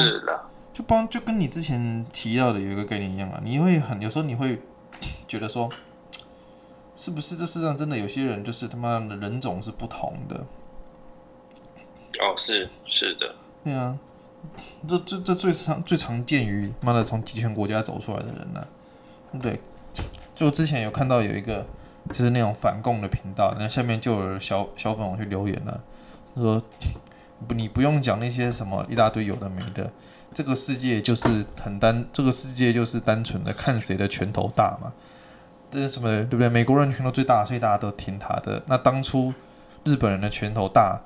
[0.73, 4.61] 就帮就跟你之前提到的有一个概念一样啊，你会很有时候你会
[5.27, 5.69] 觉得说，
[6.97, 10.47] 是不是这世上真的有些人就是他妈的人种是不同的？
[12.21, 13.35] 哦，是是的，
[13.65, 13.99] 对啊。
[14.89, 19.61] 这这这最常最常见于妈的从极权国家走出来的人呢、啊，对，
[20.33, 21.67] 就之前有看到有一个
[22.11, 25.81] 就是那种反共的频道，那下面就有小小粉红去留言了、啊，
[26.37, 26.63] 说
[27.49, 29.91] 不你不用讲那些什么一大堆有的没的，
[30.33, 34.93] 这个世界就是很单，这个世界就是单纯的看谁的拳头大嘛，
[35.71, 36.49] 这是什么对不对？
[36.49, 38.63] 美国人拳头最大，所以大家都听他的。
[38.67, 39.33] 那当初
[39.85, 41.01] 日本人的拳头大。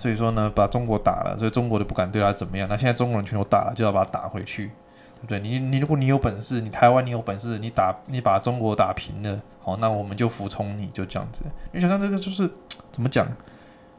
[0.00, 2.68] 所以说呢，把中国打了，所以中国都不敢对他怎么样。
[2.68, 4.68] 那现在中国人全都打了，就要把他打回去，
[5.16, 5.40] 对不对？
[5.40, 11.42] 你你如果你有本事，你台湾你有本事，你打你把中国打平了，好，那我们就服从你，就这样子。
[11.72, 12.48] 你想想这个就是
[12.92, 13.26] 怎么讲，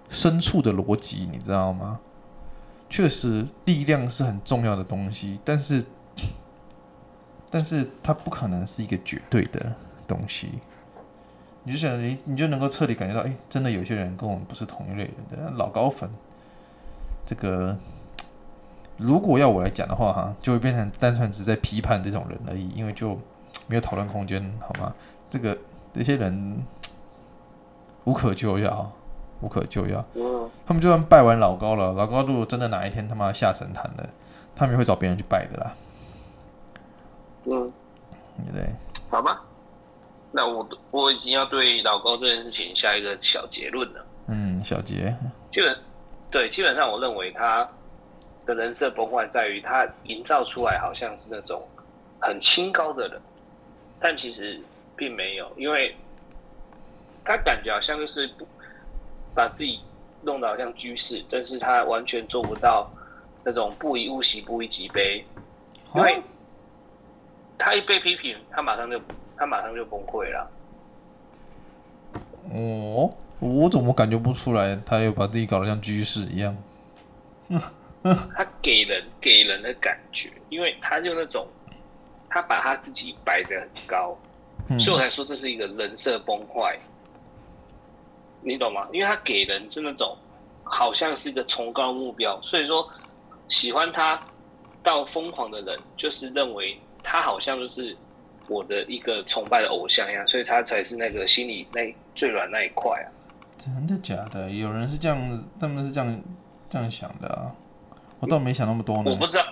[0.07, 1.99] 深处的逻辑，你知道吗？
[2.89, 5.85] 确实，力量是很重要的东西，但是，
[7.51, 9.75] 但是它不可能是一个绝对的
[10.07, 10.49] 东西。
[11.63, 16.09] 你就想你，你就能够彻底感觉到，哎，真的有些人跟我们不是同一类人的老高粉。
[17.25, 17.77] 这个
[18.97, 23.19] 如果要我来讲的话，哈，就会变成单纯只在批判这种人而已，因为就
[23.67, 24.95] 没有讨论空间，好吗？
[25.29, 25.55] 这个
[25.93, 26.63] 这些人
[28.05, 28.91] 无可救药，
[29.41, 30.03] 无可救药。
[30.69, 34.07] 他们就算拜完老高了，老高如果真的哪一天他妈下神坛了，
[34.55, 35.73] 他们也会找别人去拜的啦。
[37.45, 37.73] 嗯，
[38.53, 38.63] 对？
[39.09, 39.41] 好吧。
[40.31, 44.05] 那我我已经要对老高这件事情下一个小结论了。
[44.27, 45.11] 嗯，小结。
[45.51, 45.75] 基本
[46.29, 47.67] 对，基本上我认为他
[48.45, 51.67] 的人设崩坏在于他营造出来好像是那种
[52.19, 53.19] 很清高的人，
[53.99, 54.61] 但其实
[54.95, 55.95] 并没有，因为
[57.25, 58.29] 他感觉好像就是
[59.33, 59.79] 把自己
[60.21, 62.89] 弄得好像居士，但是他完全做不到
[63.43, 65.23] 那种不以物喜，不以己悲，
[65.95, 66.21] 因为
[67.57, 68.99] 他一被批评，他马上就。
[69.41, 70.51] 他马上就崩溃了。
[72.53, 74.77] 哦，我怎么感觉不出来？
[74.85, 76.53] 他又把自己搞得像居士一样。
[78.35, 81.47] 他给人给人的感觉，因为他就那种，
[82.29, 84.13] 他把他自己摆得很高，
[84.67, 86.77] 嗯，所以我才说这是一个人设崩坏。
[88.41, 88.87] 你懂吗？
[88.91, 90.17] 因为他给人是那种，
[90.63, 92.87] 好像是一个崇高目标，所以说
[93.47, 94.19] 喜欢他
[94.83, 97.95] 到疯狂的人，就是认为他好像就是。
[98.51, 103.05] 我的一个崇拜的偶像一样，所以他才是那个心里那最软那一块啊！
[103.59, 104.49] 真的假的？
[104.49, 106.21] 有人是这样子，他们是这样
[106.67, 107.53] 这样想的啊！
[108.19, 109.03] 我倒没想那么多呢。
[109.05, 109.45] 我不知道，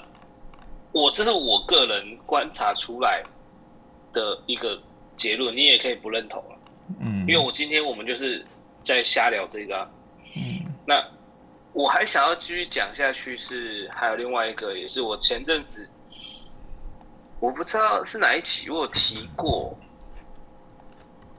[0.92, 3.22] 我这是我个人观察出来
[4.14, 4.82] 的一个
[5.16, 6.58] 结论，你也可以不认同啊。
[7.00, 8.44] 嗯，因为我今天我们就是
[8.96, 9.90] 在瞎聊这个啊。
[10.36, 11.04] 嗯，那
[11.74, 15.88] 我还想要继续讲下去，是还有另外一个，也是我前阵子。
[17.40, 19.78] 我不知道是哪一期，我有提过，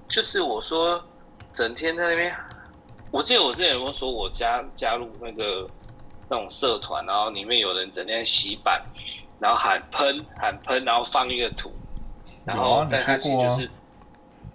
[0.09, 1.05] 就是我说
[1.53, 2.33] 整天在那边，
[3.11, 5.67] 我记得我之前有没有说我加加入那个
[6.31, 8.81] 那种社团，然后里面有人整天洗版，
[9.41, 11.73] 然后喊喷喊喷，然后放一个图，
[12.45, 13.71] 然后但他其实就是，啊、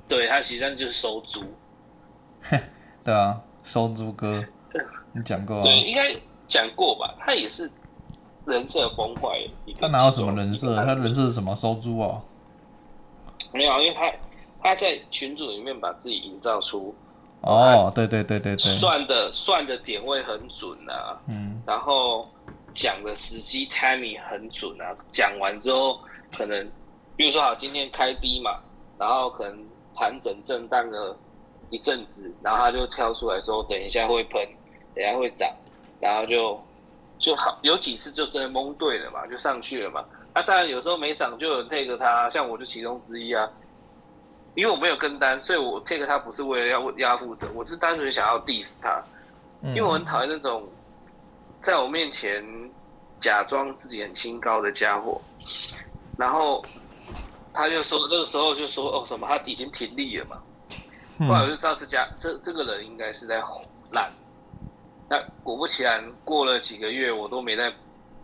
[0.08, 1.44] 对他实际上就是收租，
[3.04, 4.44] 对啊，收租哥，
[5.14, 6.16] 你讲过、啊，对，应该
[6.48, 7.70] 讲过吧，他也是。
[8.46, 9.40] 人设崩坏，
[9.80, 10.76] 他哪有什么人设？
[10.76, 11.56] 他人设是什么？
[11.56, 12.22] 收租哦？
[13.54, 14.12] 没有，因为他
[14.62, 16.94] 他在群组里面把自己营造出
[17.40, 22.28] 哦，对对对对对，算的算的点位很准啊，嗯，然后
[22.74, 26.02] 讲的时机 timing 很准啊，讲完之后
[26.36, 26.70] 可能，
[27.16, 28.60] 比如说好，今天开低嘛，
[28.98, 29.58] 然后可能
[29.96, 31.18] 盘整震荡了
[31.74, 34.48] 一阵子，然后他就跳出来说，等一下会喷，
[34.94, 35.52] 等一下会涨，
[36.00, 36.62] 然后就。
[37.20, 40.04] 就好，有几次就真的蒙对了嘛，就上去了嘛。
[40.34, 43.50] 那、啊、当然有时候没涨就有人 take 他，像我就其中之一啊。
[44.56, 49.02] 因为我没有跟单，所以我 take 他不是为了要压负责，我是单纯想要 diss 他。
[49.68, 50.68] 因为我很讨厌那种
[51.62, 52.44] 在我面前
[53.18, 55.22] 假装自己很清高的家伙。
[56.18, 56.62] 然后
[57.54, 60.44] 他就说那个时候就说哦什么他已经停利了嘛。
[61.28, 63.42] 后来我就知道这家这这个人应该是在
[63.92, 64.12] 烂。
[65.10, 67.72] 那果不其然，过了几个月，我都没在，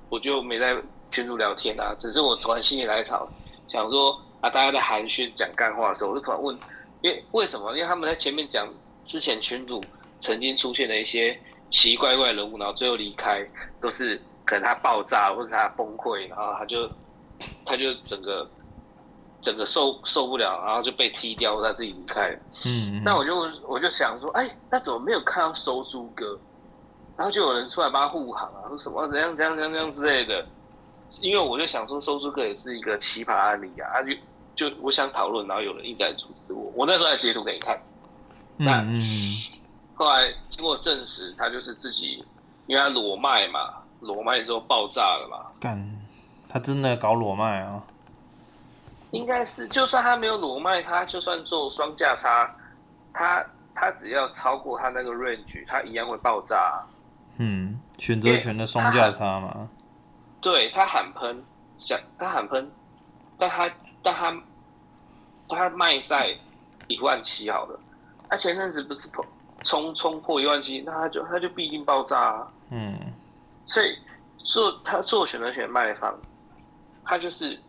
[0.10, 0.76] 我就没在
[1.12, 1.96] 群主聊天啊。
[2.00, 3.28] 只是我突然心血来潮，
[3.68, 6.58] 想说啊，大家在寒暄讲干话的时候，我就突然问，
[7.02, 7.76] 因为为什么？
[7.76, 8.68] 因为他们在前面讲
[9.04, 9.84] 之前群主
[10.20, 11.34] 曾经出现的一些
[11.70, 13.46] 奇奇怪怪的人物，然后最后离开，
[13.80, 16.90] 都是可能他爆炸或者他崩溃，然后他就
[17.66, 18.50] 他就整个
[19.42, 22.30] 整个受受不了，然后就被踢掉，他自己离开。
[22.66, 23.36] 嗯，嗯，那我就
[23.68, 26.38] 我就想说，哎，那怎么没有看到收租哥？
[27.16, 30.46] 然后就有人出来帮他护航啊，说什么怎样怎样怎样怎样之类的。
[31.22, 36.72] 因为我就想说，收租哥也是一个奇葩案例啊，啊就就我想讨论，然后有人一直在阻止我。
[36.76, 37.82] 我那时候还截图给你看，
[38.56, 39.36] 那嗯，
[39.96, 42.24] 后来经过证实，他就是自己，
[42.68, 45.52] 因为他裸卖嘛，裸卖之后爆炸了嘛。
[45.60, 45.84] 干，
[46.48, 47.84] 他真的搞裸卖啊？
[49.12, 52.54] 应该是，就算他没有裸卖，他就算做双价差，
[53.14, 53.44] 他
[53.74, 56.84] 他只要超过他那个 range，他一样会爆炸。
[57.38, 59.70] 嗯，选择权的双价差嘛。
[60.42, 61.44] 对他喊喷，
[61.78, 62.70] 想他喊喷，
[63.38, 63.70] 但他
[64.04, 64.42] 但他
[65.50, 66.38] 他卖在
[66.88, 67.80] 一万七好了，
[68.30, 69.26] 他前阵子不是破
[69.64, 72.48] 冲冲破一万七，那他就他就必定爆炸啊。
[72.70, 72.98] 嗯，
[73.66, 73.98] 所以
[74.38, 76.14] 做他做选择权卖方，
[77.04, 77.60] 他就是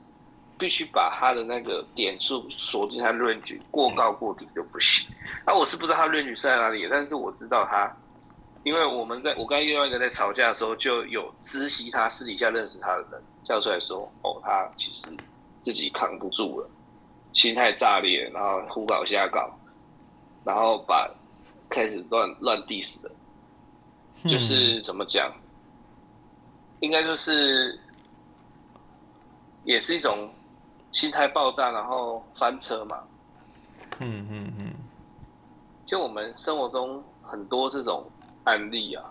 [0.61, 5.09] 必须把他的那个点数锁进他论据，过高过低就不行。
[5.45, 6.35] 那、啊、我是不知道他论据？
[6.35, 7.91] 是在哪里，但是我知道他。
[8.63, 15.07] 因为我们在我跟另外一个在吵架的时候，就有知悉他私底下认识他的人叫出来说：“哦，他其实
[15.63, 16.69] 自己扛不住了，
[17.33, 19.51] 心态炸裂，然后胡搞瞎搞，
[20.45, 21.11] 然后把
[21.71, 23.11] 开始乱乱 diss 的，
[24.29, 25.33] 就是怎么讲，
[26.81, 27.81] 应该就是
[29.65, 30.31] 也是一种
[30.93, 33.03] 心态爆炸，然后翻车嘛。
[34.01, 34.73] 嗯嗯嗯，
[35.87, 38.05] 就我们生活中很多这种。
[38.45, 39.05] 案例啊，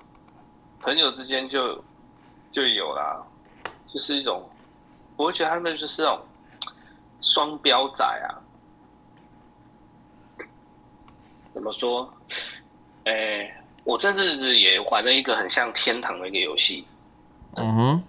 [0.80, 1.82] 朋友之间就
[2.52, 3.24] 就有啦，
[3.86, 4.44] 就是一种，
[5.18, 6.20] 我会觉得他们就是那种
[7.22, 8.28] 双标仔啊。
[11.54, 12.12] 怎么说？
[13.06, 16.84] 哎、欸，我这阵子也玩了一个很像天堂的一个游戏。
[17.56, 18.04] 嗯哼，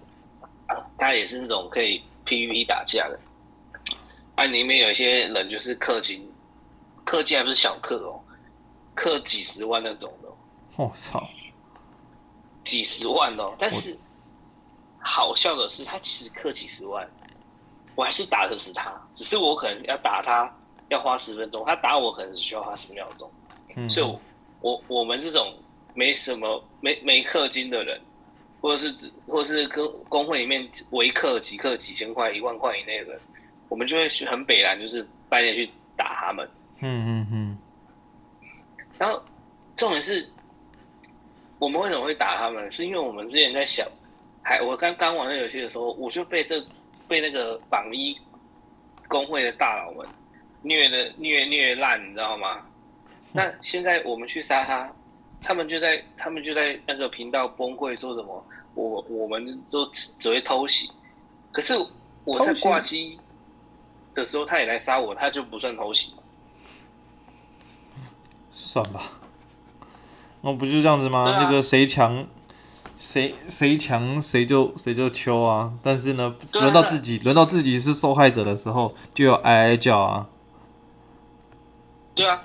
[0.97, 3.19] 它也是那种可以 PVP 打架的。
[4.41, 6.27] 啊，里面有一些人就是氪金，
[7.05, 8.19] 氪金还不是小氪哦，
[8.95, 10.29] 氪几十万那种的。
[10.77, 11.29] 我、哦、操，
[12.63, 13.53] 几十万哦！
[13.59, 13.95] 但是
[14.99, 17.07] 好笑的是，他其实氪几十万，
[17.93, 18.91] 我还是打得死他。
[19.13, 20.51] 只是我可能要打他
[20.89, 23.29] 要花十分钟，他打我可能只需要花十秒钟。
[23.75, 24.19] 嗯、所以我，
[24.61, 25.55] 我我们这种
[25.93, 28.01] 没什么没没氪金的人，
[28.59, 33.21] 或者是只或者是跟工会里面微氪几氪几千块、一万块以内的人，
[33.71, 36.45] 我们就会去很北蓝，就是半夜去打他们。
[36.81, 37.57] 嗯嗯嗯。
[38.99, 39.23] 然后
[39.77, 40.29] 重点是。
[41.57, 42.71] 我们为什么会打他们？
[42.71, 43.87] 是因为我们之前在想，
[44.41, 46.59] 还我刚刚玩那游戏的时候，我就被这
[47.07, 48.17] 被那个榜一
[49.07, 50.03] 工会的大佬们
[50.63, 52.65] 虐的虐虐烂，你知道吗？
[53.31, 54.91] 那现在我们去杀他，
[55.39, 60.89] 他们就在他们就在那个频道崩溃，说什么我我们都只会偷袭，
[61.51, 61.75] 可是
[62.23, 63.19] 我在挂机
[64.13, 66.13] 的时候，他也来杀我，他就不算偷袭。
[68.51, 69.11] 算吧。
[70.41, 71.19] 那不就这样子吗？
[71.29, 72.25] 啊、那个谁强，
[72.97, 75.71] 谁谁强谁就谁就秋啊！
[75.83, 80.27] 但是呢，轮、啊、到自己轮到自己是受害者的时候，就要哀哀叫啊！
[82.15, 82.43] 对啊，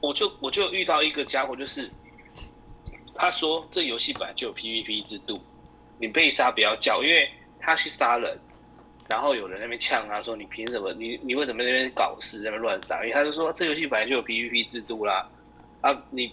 [0.00, 1.90] 我就我就遇到一个家伙，就是
[3.14, 5.36] 他说这游戏本来就有 PVP 制度，
[5.98, 7.28] 你被杀不要叫，因为
[7.58, 8.38] 他去杀人，
[9.08, 10.92] 然后有人在那边呛他说：“你凭什么？
[10.94, 15.26] 你你为什么在那边搞事，在那边乱杀？”因为他就说这游戏本来就有 PVP 制度啦，
[15.80, 16.32] 啊你。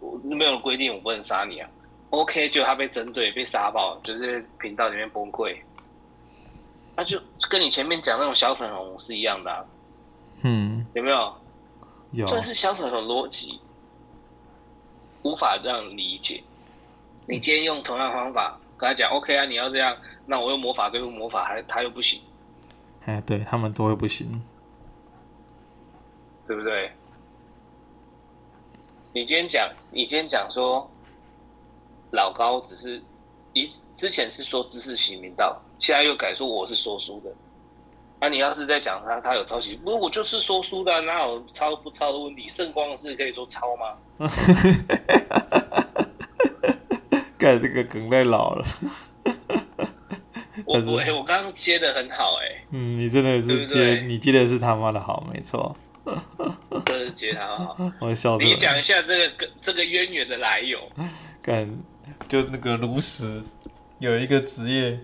[0.00, 1.70] 我没有规定我不能杀你啊
[2.10, 5.56] ，OK，就他被针对被杀爆，就是频道里面崩溃，
[6.96, 9.64] 那就跟你前面讲那种小粉红是一样的，啊，
[10.42, 11.32] 嗯，有没有？
[12.10, 13.60] 有，这是小粉红逻辑，
[15.22, 16.42] 无法让你理解。
[17.26, 22.20] 你今天用同样方法跟他讲 OK 啊，你要这样，那我用魔法对付魔法，还他又不行，
[23.04, 24.42] 哎，对他们都会不行，
[26.46, 26.90] 对不对？
[29.12, 30.90] 你今天讲，你今天讲说
[32.12, 33.02] 老高只是
[33.52, 37.30] 一之前是说知识型频道，现在又改说我是说书的。
[38.18, 42.48] 那、啊、你要是在讲他他有抄袭，不是我就是说书的，哪有抄不抄的问题？
[42.48, 43.96] 圣光是可以说抄吗？
[47.42, 48.64] 盖这个梗太老了。
[50.64, 52.64] 我我我刚刚接的很好哎、欸。
[52.70, 55.74] 嗯，你真的是接对对你接的是他妈的好，没错。
[56.86, 57.76] 真是接他好！
[58.00, 58.44] 我笑死。
[58.44, 60.78] 你讲一下这个这个渊源的来由。
[61.40, 61.68] 干，
[62.28, 63.42] 就那个炉石
[63.98, 65.00] 有一个职业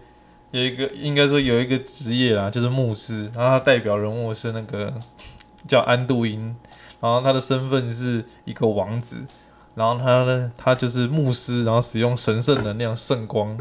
[0.52, 4.94] 有一个应该说有一个职业啦，就是牧师，然后他代表人物是那个
[5.66, 6.56] 叫安度因，
[7.00, 9.26] 然后他的身份是一个王子，
[9.78, 13.56] 然后他呢，他就是牧师，然后使用神圣能量圣光，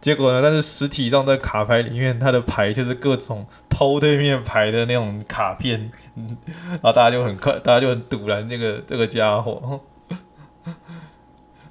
[0.00, 6.36] 结果呢，但是实体上在卡牌里面，他的牌就是各种偷对面牌的那种卡片，嗯，
[6.70, 9.80] 然后大家就很快，大家就很赌烂这个这个家伙。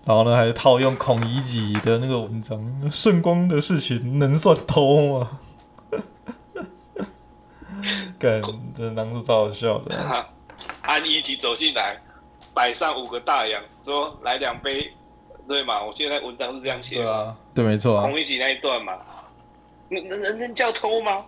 [0.05, 5.39] 然后呢，还套用孔乙己的那个文章，圣光的事情能算偷吗？
[8.19, 8.41] 干，
[8.75, 9.95] 真的当初超好笑的。
[10.81, 12.01] 安一起走进来，
[12.53, 14.91] 摆上五个大洋，说来两杯，
[15.47, 15.83] 对嘛？
[15.83, 17.03] 我记得那文章是这样写的。
[17.03, 18.03] 对啊，对，没错啊。
[18.03, 18.99] 孔乙己那一段嘛，
[19.89, 21.25] 那能能能叫偷吗？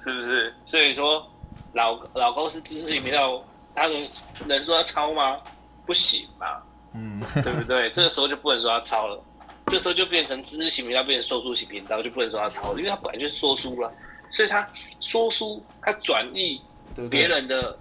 [0.00, 0.52] 是不是？
[0.64, 1.24] 所以说，
[1.72, 3.42] 老老高是知识型频道，
[3.74, 4.06] 他能
[4.46, 5.38] 能说他抄吗？
[5.86, 6.46] 不行嘛。
[6.94, 7.88] 嗯，对不对？
[7.94, 9.22] 这个时候就不能说他抄了，
[9.66, 13.90] 这时候就变成知识型频道，变成说书型频道，就不能说他抄了，因为他本来就是说书了，
[14.28, 14.68] 所以他
[15.00, 16.60] 说书，他转译
[17.08, 17.78] 别人的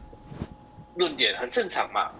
[0.96, 2.12] 论点很正常嘛。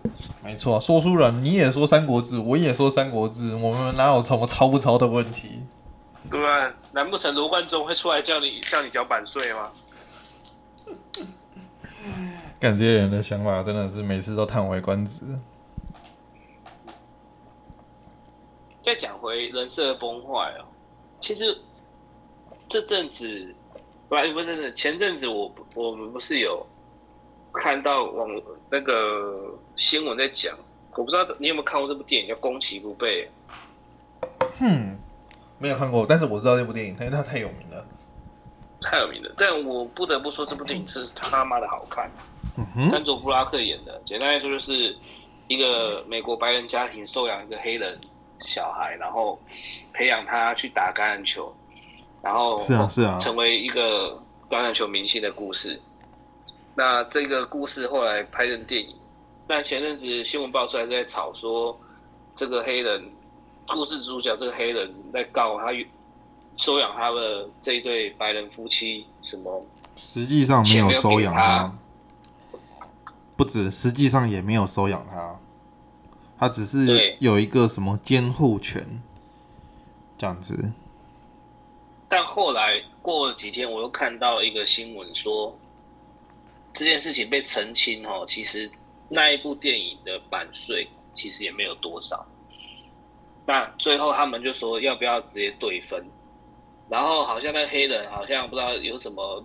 [0.44, 5.62] 没错，说书人你也说《三国志》，我也说《三国志》，我们哪有什么抄不抄的问题？
[6.30, 9.72] 对啊，难不成罗贯中会出来叫你叫你缴版税吗？
[12.60, 15.26] 感觉人的想法真的是每次都叹为观止。
[18.84, 20.66] 再讲回人设崩坏哦，
[21.20, 21.56] 其实
[22.68, 23.54] 这阵子，
[24.10, 26.66] 不不是前阵子我我们不是有
[27.54, 28.30] 看到网
[28.70, 30.56] 那个新闻在讲，
[30.96, 33.30] 我不知道你有没有看过这部电影叫《攻其不备》。
[34.60, 34.98] 哼，
[35.58, 37.86] 没有看过，但是我知道这部电影，因为它太有名了，
[38.82, 39.32] 太有名了。
[39.38, 42.10] 但我不得不说，这部电影是他妈的好看。
[42.58, 44.96] 嗯哼，山卓布拉克演的，简单来说就是
[45.48, 48.00] 一个美国白人家庭收养一个黑人。
[48.44, 49.40] 小孩，然后
[49.94, 51.56] 培养他去打橄榄球，
[52.24, 55.80] 然后是啊是啊，成为一个橄榄球明星的故事。
[56.76, 58.96] 那这个故事后来拍成电影，
[59.48, 61.78] 但前阵子新闻爆出来在吵说，
[62.36, 63.04] 这个黑人
[63.68, 65.68] 故事主角这个黑人在告他
[66.58, 69.66] 收养他的这一对白人夫妻什么？
[69.96, 71.76] 实际上没有收养他，
[73.36, 75.38] 不止，实际上也没有收养他。
[76.40, 78.86] 他只是有一个什么监护权，
[80.18, 80.72] 这样子。
[82.08, 85.56] 但后来过了几天，我又看到一个新闻说，
[86.74, 88.70] 这件事情被澄清哦，其实
[89.10, 92.26] 那一部电影的版税其实也没有多少。
[93.46, 96.04] 那最后他们就说要不要直接对分？
[96.90, 99.44] 然后好像那黑人好像不知道有什么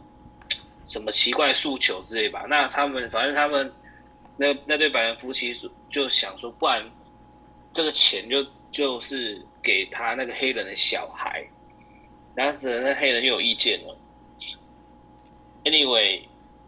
[0.85, 2.45] 什么奇怪诉求之类吧。
[2.49, 3.72] 那他们反正他们。
[4.39, 5.57] 那那对白人夫妻
[5.89, 6.85] 就想说，不然
[7.72, 11.43] 这个钱就就是给他那个黑人的小孩。
[12.37, 13.99] 当时那黑人又有意见了。
[15.64, 16.20] Anyway，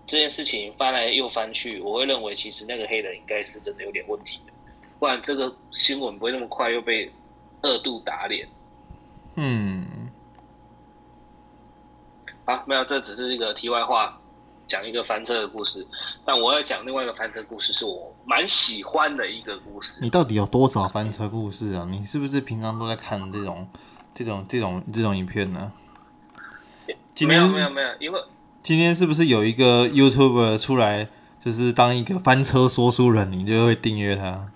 [0.08, 4.52] 这件事情翻来又翻去，我会认为其实那个黑人应该是真的有点问题的，
[4.98, 7.08] 不然这个新闻不会那么快又被
[7.62, 8.48] 二度打脸。
[9.36, 9.86] 嗯。
[12.44, 14.18] 好，没有，这只是一个题外话。
[14.66, 15.82] 讲一个翻车的故事，
[16.26, 19.98] 但我要讲另外一个翻车故事，是我蛮喜欢的一个故事。
[20.02, 21.88] 你到底有多少翻车故事啊？
[21.90, 23.66] 你是不是平常都在看这种、
[24.14, 25.72] 这种、这种、这种影片呢？
[27.20, 28.20] 没有没有没有，因为
[28.68, 31.08] 今天是不是有一个 YouTuber 出来，
[31.42, 34.46] 就是当一个翻车说书人，你就会订阅他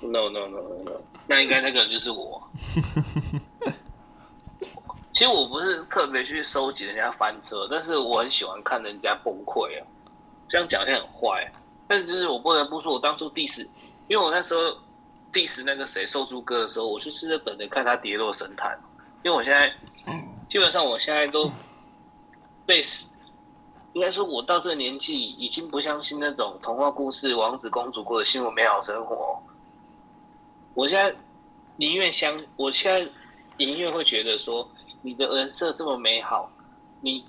[0.00, 0.92] ？No no no no no，
[1.26, 2.40] 那应该那个人就是我。
[5.10, 9.82] 其实我不是特别去收集人家翻车，但是我很喜欢看人家崩溃啊。
[10.46, 11.52] 这样讲起来很坏，
[11.88, 13.66] 但是我不得不说，我当初 diss，
[14.06, 14.60] 因为我那时候
[15.32, 18.78] diss 那个谁瘦猪哥的时候，我就是在等着看他跌落神坛。
[19.24, 19.68] 因为我现在
[20.48, 21.50] 基本上我现在都
[22.70, 22.80] 被，
[23.94, 29.36] 应该说我到这个年纪已经不相信那种童话故事、王子公主过的幸福美好生活。
[30.74, 31.12] 我现在
[31.74, 33.10] 宁愿相，我现在
[33.58, 34.68] 宁愿会觉得说。
[35.02, 36.52] 你的人设这么美好，
[37.00, 37.24] 你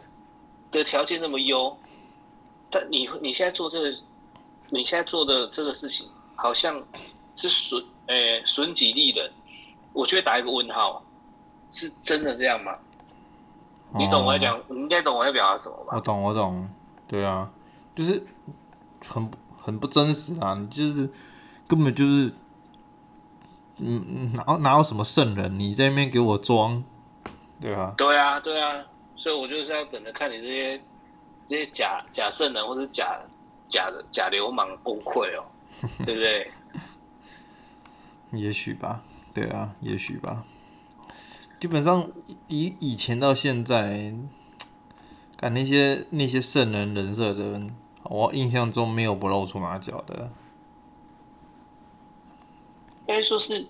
[0.70, 1.74] 的条件那么优，
[2.70, 3.98] 但你你现在做这个，
[4.68, 6.86] 你现在做的这个事情，好像
[7.38, 9.32] 是损诶损己利人，
[9.94, 11.02] 我就会打一个问号，
[11.70, 12.78] 是真的这样吗？
[13.94, 15.94] 你懂我在讲，你应该懂我在表达什么吧？
[15.96, 16.70] 我懂，我懂，
[17.08, 17.50] 对啊，
[17.96, 18.26] 就是
[19.06, 19.30] 很
[19.62, 21.10] 很不真实啊，你就是
[21.68, 22.34] 根本就是，
[23.78, 25.60] 嗯嗯，哪哪有什么圣人？
[25.60, 26.84] 你在那边给我装。
[27.60, 28.84] 对啊，对啊，对啊，
[29.16, 30.82] 所以我就是要等着看你这些
[31.48, 33.20] 这些假假圣人或者假
[33.68, 35.46] 假的假流氓崩溃哦，
[36.06, 36.52] 对不对？
[38.32, 39.02] 也许吧，
[39.34, 40.44] 对啊，也许吧。
[41.62, 42.10] 基本上
[42.48, 44.16] 以以前到现在，
[45.38, 47.62] 看那些那些圣人人设的，
[48.06, 50.32] 我印象中没有不露出马脚的。
[53.02, 53.68] 应该说是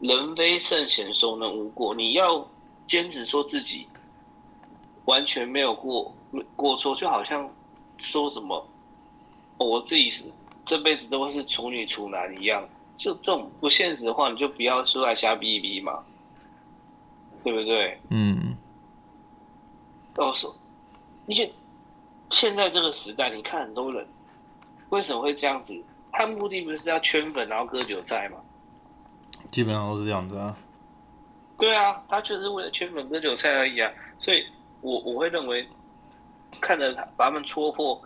[0.00, 1.94] 人非圣贤，孰能无过？
[1.94, 2.46] 你要
[2.86, 3.86] 坚持说自己
[5.06, 6.14] 完全没有过
[6.54, 7.48] 过错，就好像
[7.96, 8.68] 说什么、
[9.56, 10.24] 我自己是
[10.66, 12.68] 这辈子都会是处女处男一样，
[12.98, 16.04] 就这种不现实的话，你就不要出来瞎逼逼嘛，
[17.44, 18.00] 对不对？
[18.08, 18.56] 嗯。
[20.14, 20.54] 告诉
[21.26, 21.44] 你，就
[22.30, 24.06] 现在这个时代，你看很多人
[24.88, 25.80] 为什么会这样子？
[26.12, 28.38] 他目的不是要圈粉，然后割韭菜吗？
[29.50, 30.56] 基本上都是这样子啊。
[31.58, 33.90] 对啊，他就是为了圈粉割韭菜而已啊。
[34.20, 34.44] 所以
[34.80, 35.68] 我我会认为，
[36.60, 38.00] 看着他把他们戳破，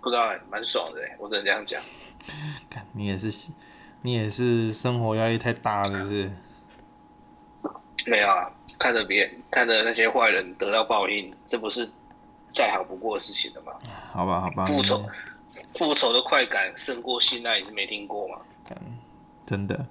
[0.00, 1.80] 不知道哎，蛮爽的哎，我只能这样讲。
[2.68, 3.52] 看你也是，
[4.02, 6.30] 你也是生活压力太大了，是不是？
[8.06, 11.88] 没有啊，看着别人，看着那些坏人得到报应，这不是
[12.48, 13.72] 再好不过的事情了吗？
[14.12, 14.64] 好吧，好吧。
[14.64, 15.04] 复仇，
[15.76, 18.38] 复仇的快感胜过性爱，你是没听过吗？
[19.46, 19.84] 真的，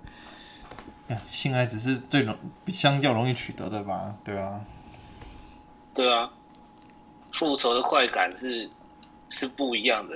[1.27, 2.35] 性爱只是最容，
[2.67, 4.15] 相较容易取得的吧？
[4.23, 4.61] 对啊，
[5.93, 6.31] 对啊，
[7.33, 8.69] 复仇的快感是
[9.27, 10.15] 是不一样的。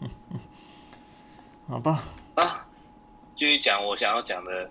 [1.68, 2.02] 好吧，
[2.34, 2.66] 啊，
[3.36, 4.70] 继续讲我想要讲的。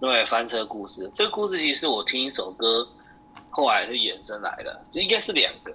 [0.00, 2.86] 因为翻车故事，这个故事其实是我听一首歌，
[3.50, 5.74] 后来是衍生来的，这应该是两个，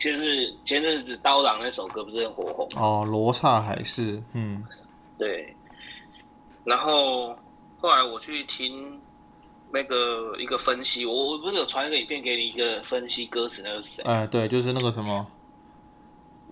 [0.00, 4.64] 就是前阵子刀郎那首歌不是很火红哦，罗刹海市，嗯，
[5.18, 5.54] 对，
[6.64, 7.36] 然后
[7.78, 8.98] 后来我去听
[9.70, 14.02] 那个一个分析，我我不是有传一个影片给你一个分析歌词，那个是谁？
[14.04, 15.26] 哎，对，就是那个什么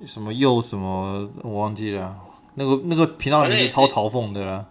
[0.04, 2.14] 什么又什么我忘记了，
[2.52, 4.66] 那个那个频道的名字超嘲讽的啦。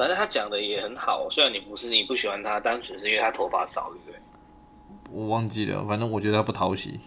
[0.00, 4.18] 反正他讲的也很好，虽然你不是你不喜欢他，单纯是因为他头发少，对不对？
[5.12, 6.98] 我忘记了，反正我觉得他不讨喜。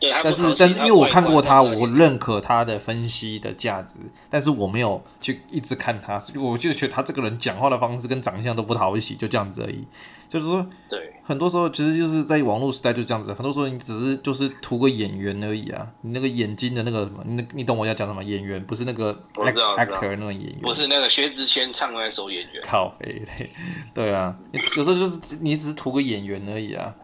[0.00, 3.98] 对，但是但是因为我看过他，我认可他的分析的价值，
[4.30, 9.86] 但是我没有去一直看他，我就觉得他这个人讲话的方式跟长相都不讨喜，就这样子而已。
[10.30, 18.22] 就是说，对，很多时候其实就是在网络时代就这样子，很多时候你只是就是图个演员而已啊，你那个眼睛的那个什么，你你懂我要讲什么？
[18.22, 22.62] 演员不是那个 actor 那个演员，不是那个薛之谦唱的那首演员。
[22.62, 23.50] 靠北嘞，
[23.92, 26.94] 对啊，有时候就是你只是图个演员而已啊。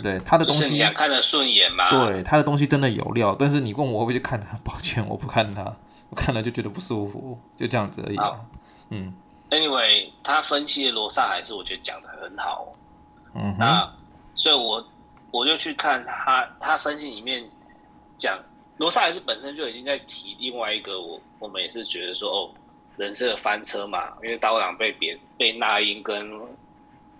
[0.00, 1.90] 对他的东西，你想看得顺眼吗？
[1.90, 4.56] 对他的东西真的有料，但是你问我会不会去看他？
[4.64, 5.64] 抱歉，我不看他，
[6.08, 8.16] 我看了就觉得不舒服，就这样子而已。
[8.90, 9.12] 嗯
[9.50, 12.72] ，Anyway，他分析的罗刹还是，我觉得讲的很好。
[13.34, 13.90] 嗯，那
[14.34, 14.86] 所以我
[15.30, 17.42] 我就去看他，他分析里面
[18.16, 18.38] 讲
[18.78, 22.50] 罗刹还是本身就已经在提另外一个，我我们也是觉得说哦，
[22.96, 26.30] 人设的翻车嘛，因为刀郎被别被那英跟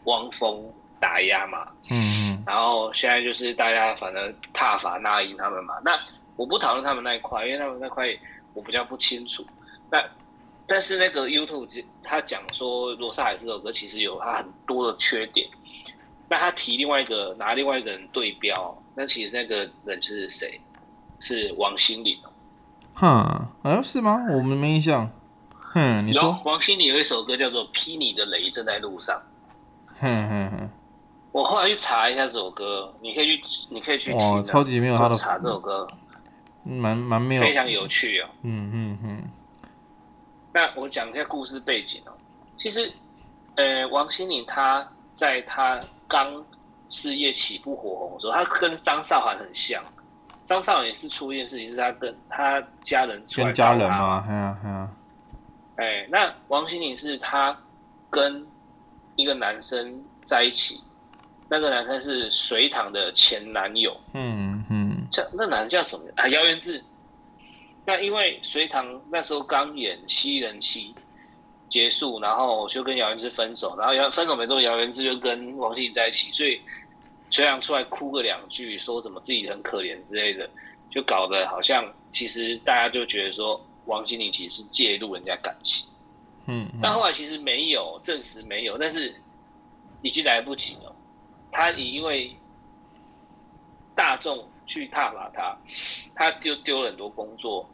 [0.05, 0.63] 汪峰
[1.03, 1.67] 打压嘛。
[1.91, 2.41] 嗯。
[2.47, 5.99] 然后现在就是大家反正踏伐那英他们嘛，那
[6.37, 8.07] 我不讨论他们那一块，因为他们那块
[8.55, 9.45] 我比较不清楚。
[9.91, 10.01] 那
[10.67, 15.49] 但是那个 YouTube 他讲说罗刹海市这首歌其实有他很多的缺点。
[16.29, 20.59] 那他提另外一个拿另外一个人对标，那其实那个人是谁？
[21.21, 22.19] 是王心凌。
[22.95, 24.19] 哼，哎，是吗？
[24.31, 25.09] 我们没印象。
[25.51, 29.17] 哼，你说王心凌有一首歌叫做《劈你的雷正在路上》。
[30.01, 30.71] 哼哼哼。
[31.33, 34.35] 我后来去查一下这首歌，你可以去，你可以去听。
[34.37, 35.89] 哇，超级没有他的查这首歌，
[36.63, 38.29] 蛮蛮没有，非常有趣哦。
[38.43, 39.31] 嗯嗯嗯。
[40.53, 42.13] 那我讲一下故事背景哦。
[42.59, 42.93] 其实，
[43.55, 46.45] 呃，王心凌她在她刚
[46.91, 49.83] 事业起步火红的时候，她跟张韶涵很像。
[50.45, 54.23] 张韶涵也是出一件事情，是她跟她家人出来跟家人吗？
[54.29, 54.91] 哎呀哎呀。
[55.77, 57.57] 哎，那王心凌是她
[58.11, 58.47] 跟
[59.17, 60.79] 一个男生在一起。
[61.53, 66.27] 那个男生是隋唐的前男友，嗯嗯，叫那男的叫什么啊？
[66.29, 66.83] 姚元志。
[67.85, 70.95] 那因为隋唐那时候刚演《西人妻》
[71.69, 76.59] 结束，然后就跟姚元志分手，然后姚分手没多久，姚元志就跟王心凌在一起，所以
[77.31, 80.49] 隋唐出来哭个两句，说什么自己很可怜之类的，
[80.91, 85.87] 就搞得好像其实大家就觉得说王心凌其实是介入人家感情，
[86.47, 89.15] 嗯，但后来其实没有证实没有，但是
[90.01, 90.92] 已经来不及了。
[91.53, 92.35] 他以因为
[93.95, 95.57] 大众去踏伐他，
[96.15, 97.69] 他就丢了很多工作，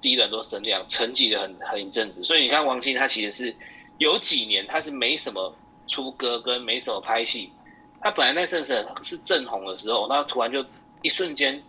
[0.00, 2.24] 低了很多声量，沉寂了很很一阵子。
[2.24, 3.56] 所以你看王心，他其实是
[3.98, 5.54] 有几年他是没什么
[5.86, 7.52] 出歌跟没什么拍戏。
[8.00, 10.64] 他本来那阵子是正红的时候，那突然就
[11.02, 11.62] 一瞬间，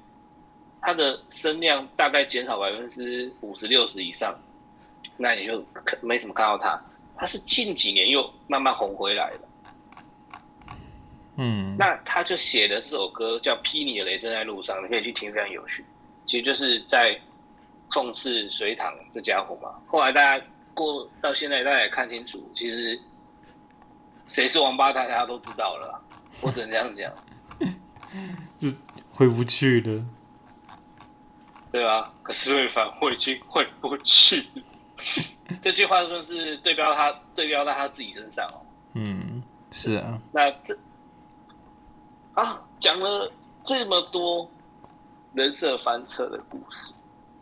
[0.82, 4.34] 他的声量大概减少百分之五十六十以上，
[5.18, 5.64] 那你就
[6.02, 6.82] 没什么看到他。
[7.16, 9.50] 他是近几年又慢慢红回来了。
[11.44, 15.84] 嗯，那他就写的这首歌叫《霹雳的雷正在路上》，你可以去听，非常有趣。
[16.26, 17.20] 其实就是在
[17.90, 19.70] 讽刺隋唐这家伙嘛。
[19.88, 22.98] 后来大家过到现在，大家也看清楚，其实
[24.28, 26.02] 谁是王八蛋，大家都知道了。
[26.42, 27.12] 我只能这样讲，
[28.60, 28.74] 是
[29.12, 30.02] 回不去的，
[31.74, 34.48] 对啊，可是瑞凡，我已经回不去。
[35.60, 38.66] 这句话就是对标他，对标到他自己身上哦。
[38.94, 40.22] 嗯，是啊。
[40.32, 40.78] 那这。
[42.34, 43.32] 啊，讲了
[43.64, 44.50] 这么多
[45.34, 46.94] 人设翻车的故事，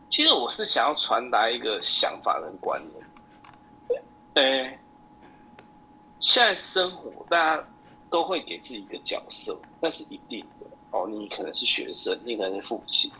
[0.09, 4.03] 其实我是想要传达一个想法跟观念。
[4.33, 4.79] 诶，
[6.19, 7.63] 现在生活大家
[8.09, 11.07] 都会给自己一个角色，那是一定的哦。
[11.07, 13.11] 你可能是学生，你可能是父亲，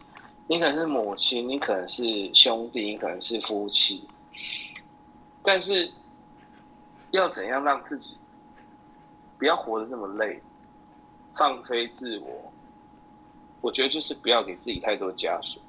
[0.47, 2.03] 你可能是母亲，你可能是
[2.33, 4.05] 兄弟，你可能是夫妻。
[5.43, 5.89] 但是
[7.11, 8.17] 要怎样让自己
[9.39, 10.41] 不要活得那么累？
[11.35, 12.51] 放飞自我，
[13.61, 15.61] 我觉得就是不要给自己太多枷锁。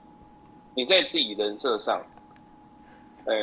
[0.74, 2.02] 你在自己人设上，
[3.24, 3.34] 呃，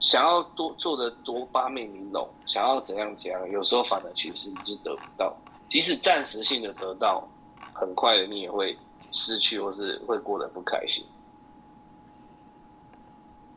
[0.00, 5.36] 想要多做的多八面玲珑，想要怎样怎样，有时候反而其实你是得不到。
[5.68, 7.28] 即使暂时性的得到，
[7.74, 8.76] 很快的你也会
[9.12, 11.04] 失去，或是会过得不开心。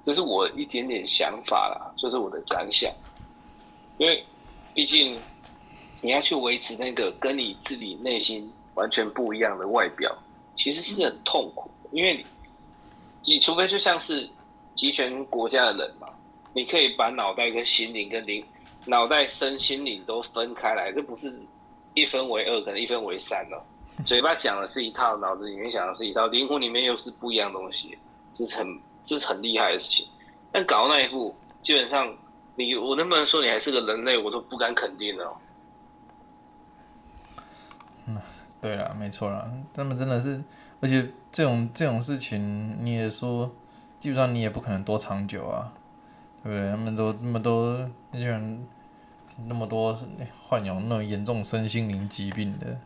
[0.06, 2.92] 这是我一点点想法啦，就是我的感想，
[3.98, 4.26] 因为
[4.74, 5.18] 毕竟。
[6.02, 10.16] 你要去维持那个跟你自己内心完全不一样的外表，
[10.56, 14.28] 其实是很痛苦，因为你，你除非就像是
[14.76, 16.08] 集权国家的人嘛，
[16.54, 18.46] 你可以把脑袋跟心灵跟灵，
[18.86, 21.42] 脑袋身心灵都分开来，这不是
[21.94, 23.62] 一分为二，可能一分为三哦。
[24.06, 27.98] 嘴巴讲的是一套，脑子里面想的是一套，灵魂里面又是不一样东西，
[28.34, 30.08] 这是很这是很厉害的事情。
[30.52, 32.16] 但搞到那一步，基本上
[32.56, 35.36] 你我能不能说你还是个人类，我都不敢肯定哦。
[38.62, 40.44] 对啦，没错啦，他们真的是，
[40.82, 43.50] 而且这种这种事情，你也说，
[44.00, 45.72] 基本上你也不可能多长久啊，
[46.44, 46.70] 对不对？
[46.70, 48.68] 他们都那么多那些人，
[49.48, 49.98] 那么多
[50.48, 52.78] 患有那种严重身心灵疾病的，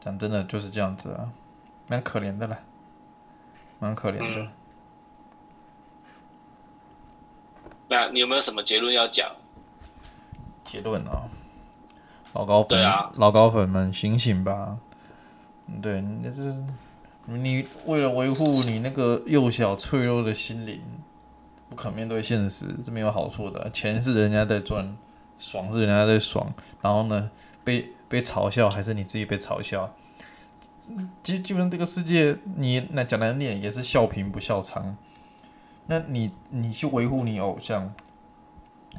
[0.00, 1.32] 讲真的就是这样子啊，
[1.88, 2.58] 蛮可怜的啦，
[3.80, 4.42] 蛮可怜的。
[4.42, 4.48] 嗯。
[7.88, 9.30] 那你有没有什么结论要讲？
[10.64, 11.28] 结论啊。
[12.34, 14.76] 老高粉，啊、老高粉们，醒醒吧！
[15.80, 16.54] 对，那是
[17.26, 20.82] 你为了维护你那个幼小脆弱的心灵，
[21.70, 23.70] 不肯面对现实是没有好处的。
[23.70, 24.96] 钱是人家在赚，
[25.38, 27.30] 爽是人家在爽，然后呢，
[27.62, 29.94] 被被嘲笑还是你自己被嘲笑？
[31.22, 34.82] 基基本上这个世界，你那讲难点也是笑贫不笑娼。
[35.86, 37.94] 那你你去维护你偶像，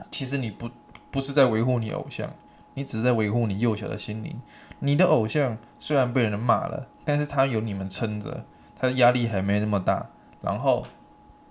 [0.10, 0.70] 其实你不
[1.12, 2.30] 不是在维护你偶像。
[2.76, 4.40] 你只是在维护你幼小的心灵。
[4.80, 8.46] 你的偶像虽然被人骂了，但是他有你们撑着，
[8.80, 10.10] 他的压力还没那么大，
[10.42, 10.86] 然后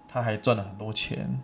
[0.06, 1.40] 他还赚了很多钱。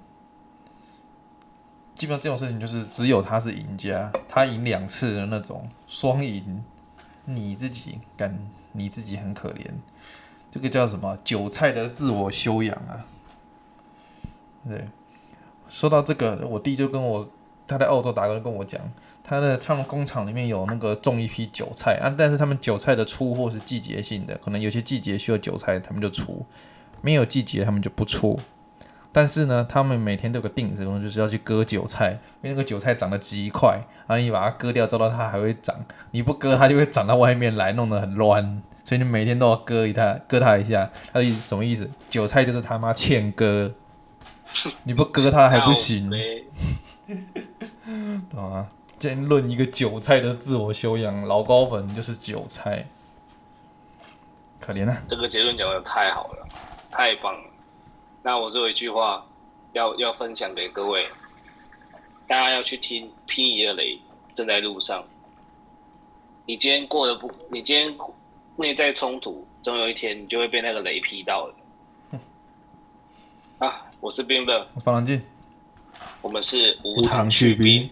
[1.94, 6.64] 基本上这种事情就是只有他是赢家，他赢两次的那种双赢。
[7.26, 8.38] 你自己感，
[8.72, 9.66] 你自己很可怜。
[10.50, 11.16] 这个叫什么？
[11.22, 13.04] 韭菜的自我修养啊。
[14.66, 14.88] 对，
[15.68, 17.28] 说到这个，我弟就跟我
[17.66, 18.80] 他在澳洲打工跟我讲。
[19.22, 26.44] 他的他们工厂里面有那个种一批韭菜啊，但是他们韭菜的出货是季节性的，可能有些季节需要韭菜，他们就出；
[27.00, 28.38] 没有季节他们就不出。
[29.12, 32.12] 但是呢，他们每天都有个定时工，就是要去割韭菜，
[32.42, 35.74] 因为那个韭菜长得极快，然后你把它割掉之后，它还会长；
[36.12, 38.62] 你不割，它就会长到外面来，弄得很乱。
[38.84, 40.90] 所以你每天都要割一它，割它一下。
[41.12, 41.90] 它的意思什么意思？
[42.08, 43.72] 韭菜就是他妈欠割，
[44.84, 46.08] 你不割它还不行，
[48.30, 48.68] 懂吗？
[49.00, 52.86] 先论一个韭菜的自我修养，老高粉就是韭菜，
[54.60, 55.02] 可怜啊！
[55.08, 56.46] 这个结论讲的太好了，
[56.90, 57.50] 太棒了。
[58.22, 59.26] 那我最后一句话
[59.72, 61.08] 要要分享给各位，
[62.28, 63.98] 大家要去听《霹雳的雷
[64.34, 65.00] 正在路上》。
[66.44, 67.96] 你今天过得不，你今天
[68.56, 72.18] 内在冲突，总有一天你就会被那个雷劈到的。
[73.66, 75.22] 啊，我是冰的，我方兰进，
[76.20, 77.88] 我们是无糖去冰。